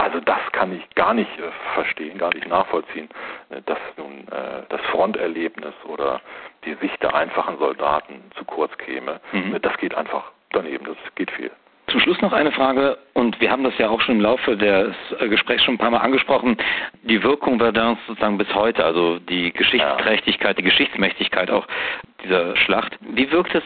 Also 0.02 0.18
das 0.18 0.40
kann 0.50 0.72
ich 0.72 0.82
gar 0.96 1.14
nicht 1.14 1.30
äh, 1.38 1.42
verstehen, 1.74 2.18
gar 2.18 2.34
nicht 2.34 2.48
nachvollziehen, 2.48 3.08
äh, 3.50 3.62
dass 3.66 3.78
nun 3.96 4.26
äh, 4.32 4.62
das 4.68 4.80
Fronterlebnis 4.90 5.74
oder 5.84 6.20
die 6.64 6.74
Sicht 6.74 7.00
der 7.04 7.14
einfachen 7.14 7.56
Soldaten 7.58 8.14
zu 8.36 8.44
kurz 8.44 8.76
käme. 8.78 9.20
Mhm. 9.30 9.56
Das 9.62 9.76
geht 9.76 9.94
einfach 9.94 10.24
daneben, 10.50 10.86
das 10.86 10.96
geht 11.14 11.30
viel. 11.30 11.52
Zum 11.86 12.00
Schluss 12.00 12.20
noch 12.20 12.32
eine 12.32 12.50
Frage, 12.50 12.98
und 13.14 13.40
wir 13.40 13.50
haben 13.50 13.62
das 13.62 13.78
ja 13.78 13.90
auch 13.90 14.00
schon 14.00 14.16
im 14.16 14.20
Laufe 14.22 14.56
des 14.56 14.94
Gesprächs 15.20 15.62
schon 15.62 15.74
ein 15.74 15.78
paar 15.78 15.90
Mal 15.90 15.98
angesprochen, 15.98 16.56
die 17.02 17.22
Wirkung 17.22 17.58
Verdun 17.58 17.98
sozusagen 18.06 18.38
bis 18.38 18.52
heute, 18.54 18.84
also 18.84 19.18
die 19.18 19.52
Geschichtsträchtigkeit, 19.52 20.58
die 20.58 20.62
Geschichtsmächtigkeit 20.62 21.50
auch 21.50 21.66
dieser 22.24 22.56
Schlacht. 22.56 22.98
Wie 23.00 23.30
wirkt 23.30 23.54
es 23.54 23.62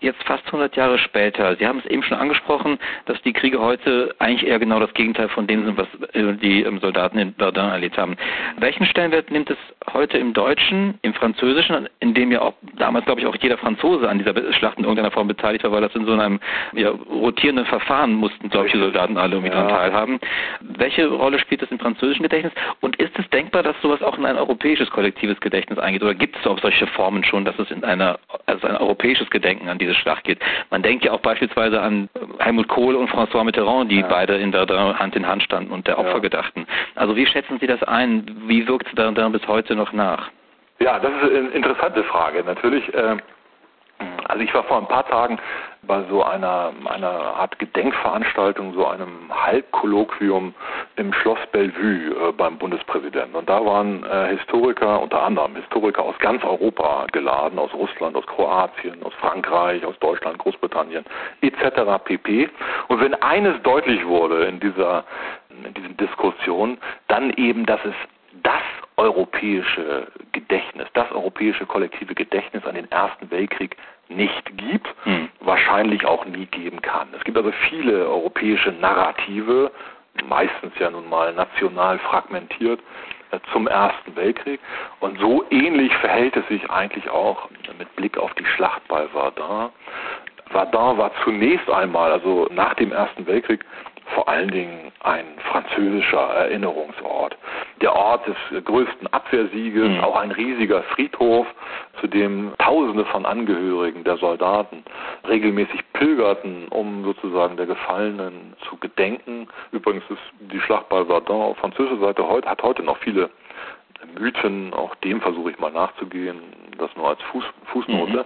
jetzt 0.00 0.22
fast 0.24 0.46
100 0.46 0.76
Jahre 0.76 0.98
später, 0.98 1.56
Sie 1.56 1.66
haben 1.66 1.80
es 1.80 1.86
eben 1.86 2.02
schon 2.02 2.18
angesprochen, 2.18 2.78
dass 3.06 3.20
die 3.22 3.32
Kriege 3.32 3.58
heute 3.60 4.14
eigentlich 4.18 4.48
eher 4.48 4.58
genau 4.58 4.78
das 4.78 4.92
Gegenteil 4.94 5.28
von 5.28 5.46
dem 5.46 5.64
sind, 5.64 5.76
was 5.76 5.88
äh, 6.14 6.34
die 6.34 6.62
ähm, 6.62 6.78
Soldaten 6.80 7.18
in 7.18 7.34
Verdun 7.34 7.70
erlebt 7.70 7.98
haben. 7.98 8.16
Welchen 8.58 8.86
Stellenwert 8.86 9.30
nimmt 9.30 9.50
es 9.50 9.58
heute 9.92 10.18
im 10.18 10.32
Deutschen, 10.32 10.98
im 11.02 11.14
Französischen, 11.14 11.88
in 12.00 12.14
dem 12.14 12.30
ja 12.30 12.42
auch 12.42 12.54
damals, 12.76 13.06
glaube 13.06 13.20
ich, 13.20 13.26
auch 13.26 13.36
jeder 13.36 13.58
Franzose 13.58 14.08
an 14.08 14.18
dieser 14.18 14.34
Schlacht 14.52 14.78
in 14.78 14.84
irgendeiner 14.84 15.10
Form 15.10 15.26
beteiligt 15.26 15.64
war, 15.64 15.72
weil 15.72 15.80
das 15.80 15.94
in 15.94 16.06
so 16.06 16.12
einem 16.12 16.38
ja, 16.74 16.90
rotierenden 16.90 17.66
Verfahren 17.66 18.14
mussten 18.14 18.50
solche 18.50 18.78
Soldaten 18.78 19.16
alle 19.16 19.36
irgendwie 19.36 19.54
ja. 19.54 19.62
daran 19.62 19.78
teilhaben. 19.78 20.20
Welche 20.60 21.08
Rolle 21.08 21.38
spielt 21.38 21.62
das 21.62 21.70
im 21.70 21.78
französischen 21.78 22.22
Gedächtnis? 22.22 22.52
Und 22.80 22.96
ist 22.96 23.18
es 23.18 23.28
denkbar, 23.30 23.62
dass 23.62 23.74
sowas 23.82 24.02
auch 24.02 24.16
in 24.18 24.26
ein 24.26 24.36
europäisches 24.36 24.90
kollektives 24.90 25.40
Gedächtnis 25.40 25.78
eingeht? 25.78 26.02
Oder 26.02 26.14
gibt 26.14 26.36
es 26.36 26.46
auch 26.46 26.58
solche 26.60 26.86
Formen 26.86 27.24
schon, 27.24 27.44
dass 27.44 27.58
es 27.58 27.70
in 27.70 27.84
einer, 27.84 28.18
also 28.46 28.66
ein 28.66 28.76
europäisches 28.76 29.28
Gedenken 29.30 29.68
an 29.68 29.78
die 29.78 29.87
diese 29.88 29.98
Schlacht 30.00 30.24
geht. 30.24 30.38
Man 30.70 30.82
denkt 30.82 31.04
ja 31.04 31.12
auch 31.12 31.20
beispielsweise 31.20 31.80
an 31.80 32.08
Helmut 32.38 32.68
Kohl 32.68 32.94
und 32.94 33.10
François 33.10 33.44
Mitterrand, 33.44 33.90
die 33.90 34.00
ja. 34.00 34.06
beide 34.06 34.36
in 34.36 34.52
der 34.52 34.66
Hand 34.98 35.16
in 35.16 35.26
Hand 35.26 35.42
standen 35.42 35.72
und 35.72 35.86
der 35.86 35.98
Opfer 35.98 36.14
ja. 36.14 36.18
gedachten. 36.18 36.66
Also 36.94 37.16
wie 37.16 37.26
schätzen 37.26 37.58
Sie 37.60 37.66
das 37.66 37.82
ein? 37.82 38.26
Wie 38.46 38.66
wirkt 38.68 38.88
es 38.88 38.94
da 38.94 39.28
bis 39.28 39.46
heute 39.48 39.74
noch 39.74 39.92
nach? 39.92 40.30
Ja, 40.80 40.98
das 40.98 41.10
ist 41.22 41.36
eine 41.36 41.48
interessante 41.48 42.04
Frage. 42.04 42.44
Natürlich, 42.44 42.92
äh, 42.94 43.16
also 44.26 44.42
ich 44.42 44.52
war 44.54 44.64
vor 44.64 44.78
ein 44.78 44.88
paar 44.88 45.06
Tagen 45.06 45.38
bei 45.82 46.02
so 46.10 46.22
einer, 46.22 46.72
einer 46.84 47.08
Art 47.08 47.58
Gedenkveranstaltung, 47.58 48.74
so 48.74 48.86
einem 48.86 49.30
Halbkolloquium 49.30 50.54
im 50.96 51.12
Schloss 51.12 51.38
Bellevue 51.52 52.28
äh, 52.28 52.32
beim 52.32 52.58
Bundespräsidenten. 52.58 53.34
Und 53.34 53.48
da 53.48 53.64
waren 53.64 54.04
äh, 54.04 54.36
Historiker, 54.36 55.00
unter 55.00 55.22
anderem 55.22 55.56
Historiker 55.56 56.02
aus 56.02 56.18
ganz 56.18 56.44
Europa 56.44 57.06
geladen, 57.12 57.58
aus 57.58 57.72
Russland, 57.72 58.16
aus 58.16 58.26
Kroatien, 58.26 59.02
aus 59.02 59.14
Frankreich, 59.14 59.84
aus 59.84 59.98
Deutschland, 60.00 60.38
Großbritannien 60.38 61.04
etc. 61.40 62.02
pp. 62.04 62.50
Und 62.88 63.00
wenn 63.00 63.14
eines 63.14 63.60
deutlich 63.62 64.06
wurde 64.06 64.44
in 64.44 64.60
dieser 64.60 65.04
in 65.64 65.74
diesen 65.74 65.96
Diskussionen, 65.96 66.78
dann 67.08 67.30
eben, 67.30 67.66
dass 67.66 67.80
es 67.84 67.94
das 68.42 68.62
europäische 68.96 70.08
Gedächtnis, 70.32 70.86
das 70.94 71.10
europäische 71.12 71.66
kollektive 71.66 72.14
Gedächtnis 72.14 72.64
an 72.64 72.74
den 72.74 72.90
Ersten 72.90 73.30
Weltkrieg 73.30 73.76
nicht 74.08 74.56
gibt, 74.56 74.88
hm. 75.04 75.28
wahrscheinlich 75.40 76.04
auch 76.04 76.24
nie 76.24 76.46
geben 76.46 76.80
kann. 76.82 77.08
Es 77.16 77.24
gibt 77.24 77.36
also 77.36 77.52
viele 77.68 78.06
europäische 78.08 78.72
Narrative, 78.72 79.70
meistens 80.26 80.72
ja 80.78 80.90
nun 80.90 81.08
mal 81.08 81.32
national 81.32 81.98
fragmentiert, 81.98 82.80
äh, 83.30 83.38
zum 83.52 83.66
Ersten 83.66 84.16
Weltkrieg. 84.16 84.60
Und 85.00 85.18
so 85.18 85.44
ähnlich 85.50 85.94
verhält 85.96 86.36
es 86.36 86.46
sich 86.48 86.68
eigentlich 86.70 87.08
auch 87.10 87.48
mit 87.78 87.94
Blick 87.96 88.18
auf 88.18 88.32
die 88.34 88.46
Schlacht 88.46 88.86
bei 88.88 89.06
Verdun. 89.08 89.70
Verdun 90.50 90.96
war 90.96 91.10
zunächst 91.24 91.68
einmal, 91.70 92.10
also 92.10 92.48
nach 92.50 92.74
dem 92.74 92.92
Ersten 92.92 93.26
Weltkrieg, 93.26 93.64
vor 94.14 94.28
allen 94.28 94.50
Dingen 94.50 94.92
ein 95.00 95.24
französischer 95.50 96.20
Erinnerungsort. 96.20 97.36
Der 97.80 97.94
Ort 97.94 98.26
des 98.26 98.64
größten 98.64 99.06
Abwehrsieges, 99.08 99.88
mhm. 99.88 100.00
auch 100.00 100.16
ein 100.16 100.30
riesiger 100.30 100.82
Friedhof, 100.94 101.46
zu 102.00 102.06
dem 102.06 102.52
Tausende 102.58 103.04
von 103.06 103.26
Angehörigen 103.26 104.04
der 104.04 104.16
Soldaten 104.16 104.84
regelmäßig 105.26 105.80
pilgerten, 105.92 106.68
um 106.68 107.04
sozusagen 107.04 107.56
der 107.56 107.66
Gefallenen 107.66 108.54
zu 108.68 108.76
gedenken. 108.76 109.48
Übrigens 109.72 110.04
ist 110.10 110.52
die 110.52 110.60
Schlacht 110.60 110.88
bei 110.88 111.04
Verdun 111.04 111.42
auf 111.42 111.58
französischer 111.58 111.98
Seite 111.98 112.26
heute, 112.26 112.48
hat 112.48 112.62
heute 112.62 112.82
noch 112.82 112.98
viele 112.98 113.30
Mythen, 114.18 114.72
auch 114.74 114.94
dem 114.96 115.20
versuche 115.20 115.50
ich 115.50 115.58
mal 115.58 115.72
nachzugehen, 115.72 116.40
das 116.78 116.90
nur 116.96 117.08
als 117.08 117.22
Fuß, 117.32 117.44
Fußnote. 117.72 118.18
Mhm. 118.18 118.24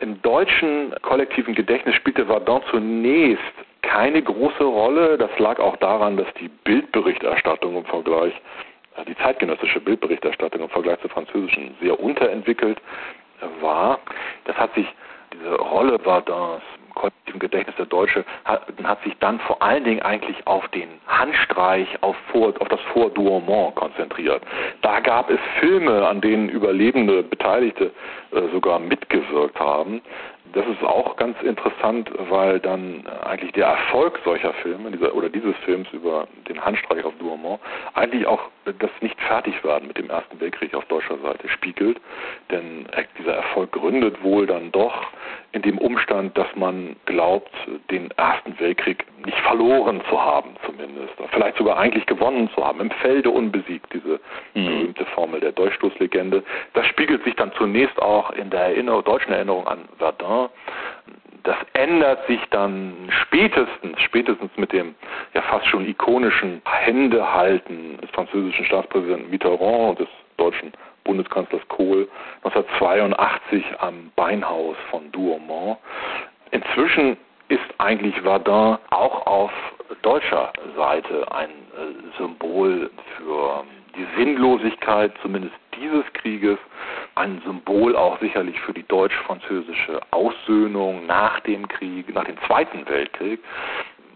Im 0.00 0.22
deutschen 0.22 0.94
kollektiven 1.02 1.54
Gedächtnis 1.54 1.94
spielte 1.96 2.26
Verdun 2.26 2.62
zunächst 2.70 3.42
keine 3.90 4.22
große 4.22 4.62
Rolle. 4.62 5.18
Das 5.18 5.30
lag 5.38 5.58
auch 5.58 5.76
daran, 5.76 6.16
dass 6.16 6.28
die 6.40 6.48
Bildberichterstattung 6.48 7.76
im 7.76 7.84
Vergleich, 7.84 8.32
äh, 8.96 9.04
die 9.04 9.16
zeitgenössische 9.16 9.80
Bildberichterstattung 9.80 10.62
im 10.62 10.68
Vergleich 10.68 11.00
zur 11.00 11.10
französischen 11.10 11.74
sehr 11.80 11.98
unterentwickelt 11.98 12.80
war. 13.60 13.98
Das 14.44 14.56
hat 14.56 14.74
sich, 14.74 14.86
diese 15.32 15.54
Rolle 15.56 15.98
Varduns 16.04 16.62
kollektiven 16.94 17.40
Gedächtnis 17.40 17.76
der 17.76 17.86
Deutsche 17.86 18.24
hat, 18.44 18.66
hat, 18.82 19.02
sich 19.04 19.16
dann 19.20 19.40
vor 19.40 19.62
allen 19.62 19.84
Dingen 19.84 20.02
eigentlich 20.02 20.36
auf 20.46 20.66
den 20.68 20.88
Handstreich, 21.06 21.88
auf, 22.02 22.16
vor, 22.30 22.52
auf 22.60 22.68
das 22.68 22.80
Fort 22.92 23.16
Douaumont 23.16 23.74
konzentriert. 23.74 24.42
Da 24.82 25.00
gab 25.00 25.30
es 25.30 25.38
Filme, 25.58 26.06
an 26.06 26.20
denen 26.20 26.48
Überlebende 26.48 27.22
Beteiligte 27.22 27.90
äh, 28.32 28.42
sogar 28.52 28.78
mitgewirkt 28.78 29.58
haben. 29.58 30.02
Das 30.52 30.66
ist 30.66 30.82
auch 30.82 31.16
ganz 31.16 31.40
interessant, 31.42 32.10
weil 32.28 32.58
dann 32.60 33.06
eigentlich 33.24 33.52
der 33.52 33.66
Erfolg 33.66 34.18
solcher 34.24 34.52
Filme 34.54 34.90
dieser, 34.90 35.14
oder 35.14 35.28
dieses 35.28 35.54
Films 35.64 35.88
über 35.92 36.26
den 36.48 36.64
Handstreich 36.64 37.04
auf 37.04 37.14
Douaumont 37.18 37.60
eigentlich 37.94 38.26
auch 38.26 38.40
das 38.64 38.90
nicht 39.00 39.20
fertig 39.20 39.62
werden 39.64 39.88
mit 39.88 39.98
dem 39.98 40.10
Ersten 40.10 40.40
Weltkrieg 40.40 40.74
auf 40.74 40.84
deutscher 40.86 41.18
Seite 41.18 41.48
spiegelt. 41.48 42.00
Denn 42.50 42.86
dieser 43.18 43.34
Erfolg 43.34 43.72
gründet 43.72 44.22
wohl 44.22 44.46
dann 44.46 44.70
doch 44.72 45.08
in 45.52 45.62
dem 45.62 45.78
Umstand, 45.78 46.36
dass 46.36 46.46
man 46.54 46.96
glaubt, 47.06 47.50
den 47.90 48.10
Ersten 48.12 48.58
Weltkrieg 48.60 49.04
nicht 49.24 49.38
verloren 49.40 50.00
zu 50.08 50.20
haben 50.20 50.50
zumindest. 50.64 51.14
Vielleicht 51.32 51.58
sogar 51.58 51.78
eigentlich 51.78 52.06
gewonnen 52.06 52.50
zu 52.54 52.64
haben, 52.64 52.80
im 52.80 52.90
Felde 52.90 53.30
unbesiegt, 53.30 53.92
diese 53.92 54.19
mhm. 54.54 54.64
berühmte 54.64 55.06
Formel 55.06 55.40
der 55.40 55.52
Dolchstoßlegende. 55.52 56.42
Das 56.74 56.86
spiegelt 56.86 57.24
sich 57.24 57.34
dann 57.36 57.52
zunächst 57.52 58.00
auch 58.00 58.30
in 58.32 58.50
der 58.50 58.60
Erinnerung, 58.60 59.04
deutschen 59.04 59.32
Erinnerung 59.32 59.66
an 59.66 59.88
Verdun 59.98 60.48
das 61.42 61.56
ändert 61.72 62.26
sich 62.26 62.40
dann 62.50 63.08
spätestens, 63.22 64.00
spätestens 64.02 64.50
mit 64.56 64.72
dem 64.72 64.94
ja 65.34 65.42
fast 65.42 65.66
schon 65.66 65.86
ikonischen 65.86 66.60
Händehalten 66.64 67.98
des 68.00 68.10
französischen 68.10 68.64
Staatspräsidenten 68.66 69.30
Mitterrand 69.30 69.90
und 69.90 70.00
des 70.00 70.08
deutschen 70.36 70.72
Bundeskanzlers 71.04 71.66
Kohl 71.68 72.08
1982 72.44 73.64
am 73.78 74.12
Beinhaus 74.16 74.76
von 74.90 75.10
Douaumont. 75.12 75.78
Inzwischen 76.50 77.16
ist 77.48 77.60
eigentlich 77.78 78.20
Verdun 78.20 78.78
auch 78.90 79.26
auf 79.26 79.50
deutscher 80.02 80.52
Seite 80.76 81.26
ein 81.32 81.50
äh, 81.50 82.18
Symbol 82.18 82.90
für 83.16 83.64
die 83.96 84.06
Sinnlosigkeit 84.16 85.12
zumindest 85.22 85.54
dieses 85.80 86.04
Krieges, 86.12 86.58
ein 87.14 87.40
Symbol 87.44 87.96
auch 87.96 88.18
sicherlich 88.20 88.60
für 88.60 88.72
die 88.72 88.82
deutsch-französische 88.84 90.00
Aussöhnung 90.10 91.06
nach 91.06 91.40
dem 91.40 91.66
Krieg, 91.68 92.12
nach 92.14 92.24
dem 92.24 92.36
Zweiten 92.46 92.86
Weltkrieg. 92.88 93.40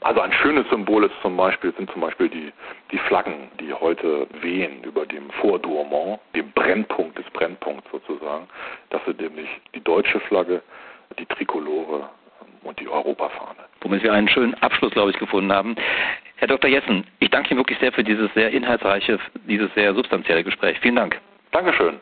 Also 0.00 0.20
ein 0.20 0.32
schönes 0.32 0.68
Symbol 0.68 1.04
ist 1.04 1.14
zum 1.22 1.36
Beispiel, 1.36 1.72
sind 1.76 1.90
zum 1.90 2.02
Beispiel 2.02 2.28
die, 2.28 2.52
die 2.90 2.98
Flaggen, 2.98 3.48
die 3.58 3.72
heute 3.72 4.26
wehen 4.42 4.84
über 4.84 5.06
dem 5.06 5.30
Fort 5.30 5.64
Douaumont, 5.64 6.20
dem 6.34 6.50
Brennpunkt 6.52 7.18
des 7.18 7.24
Brennpunkts 7.30 7.90
sozusagen. 7.90 8.46
Das 8.90 9.02
sind 9.06 9.18
nämlich 9.20 9.48
die 9.74 9.80
deutsche 9.80 10.20
Flagge, 10.20 10.62
die 11.18 11.24
Trikolore 11.24 12.08
und 12.64 12.78
die 12.80 12.88
Europafahne. 12.88 13.60
Womit 13.80 14.02
wir 14.02 14.12
einen 14.12 14.28
schönen 14.28 14.54
Abschluss, 14.54 14.92
glaube 14.92 15.10
ich, 15.10 15.18
gefunden 15.18 15.52
haben. 15.52 15.74
Herr 16.44 16.48
Dr. 16.48 16.68
Jessen, 16.68 17.04
ich 17.20 17.30
danke 17.30 17.52
Ihnen 17.52 17.60
wirklich 17.60 17.78
sehr 17.78 17.90
für 17.90 18.04
dieses 18.04 18.30
sehr 18.34 18.50
inhaltsreiche, 18.50 19.18
dieses 19.48 19.72
sehr 19.72 19.94
substanzielle 19.94 20.44
Gespräch. 20.44 20.78
Vielen 20.80 20.96
Dank. 20.96 21.18
Dankeschön. 21.52 21.98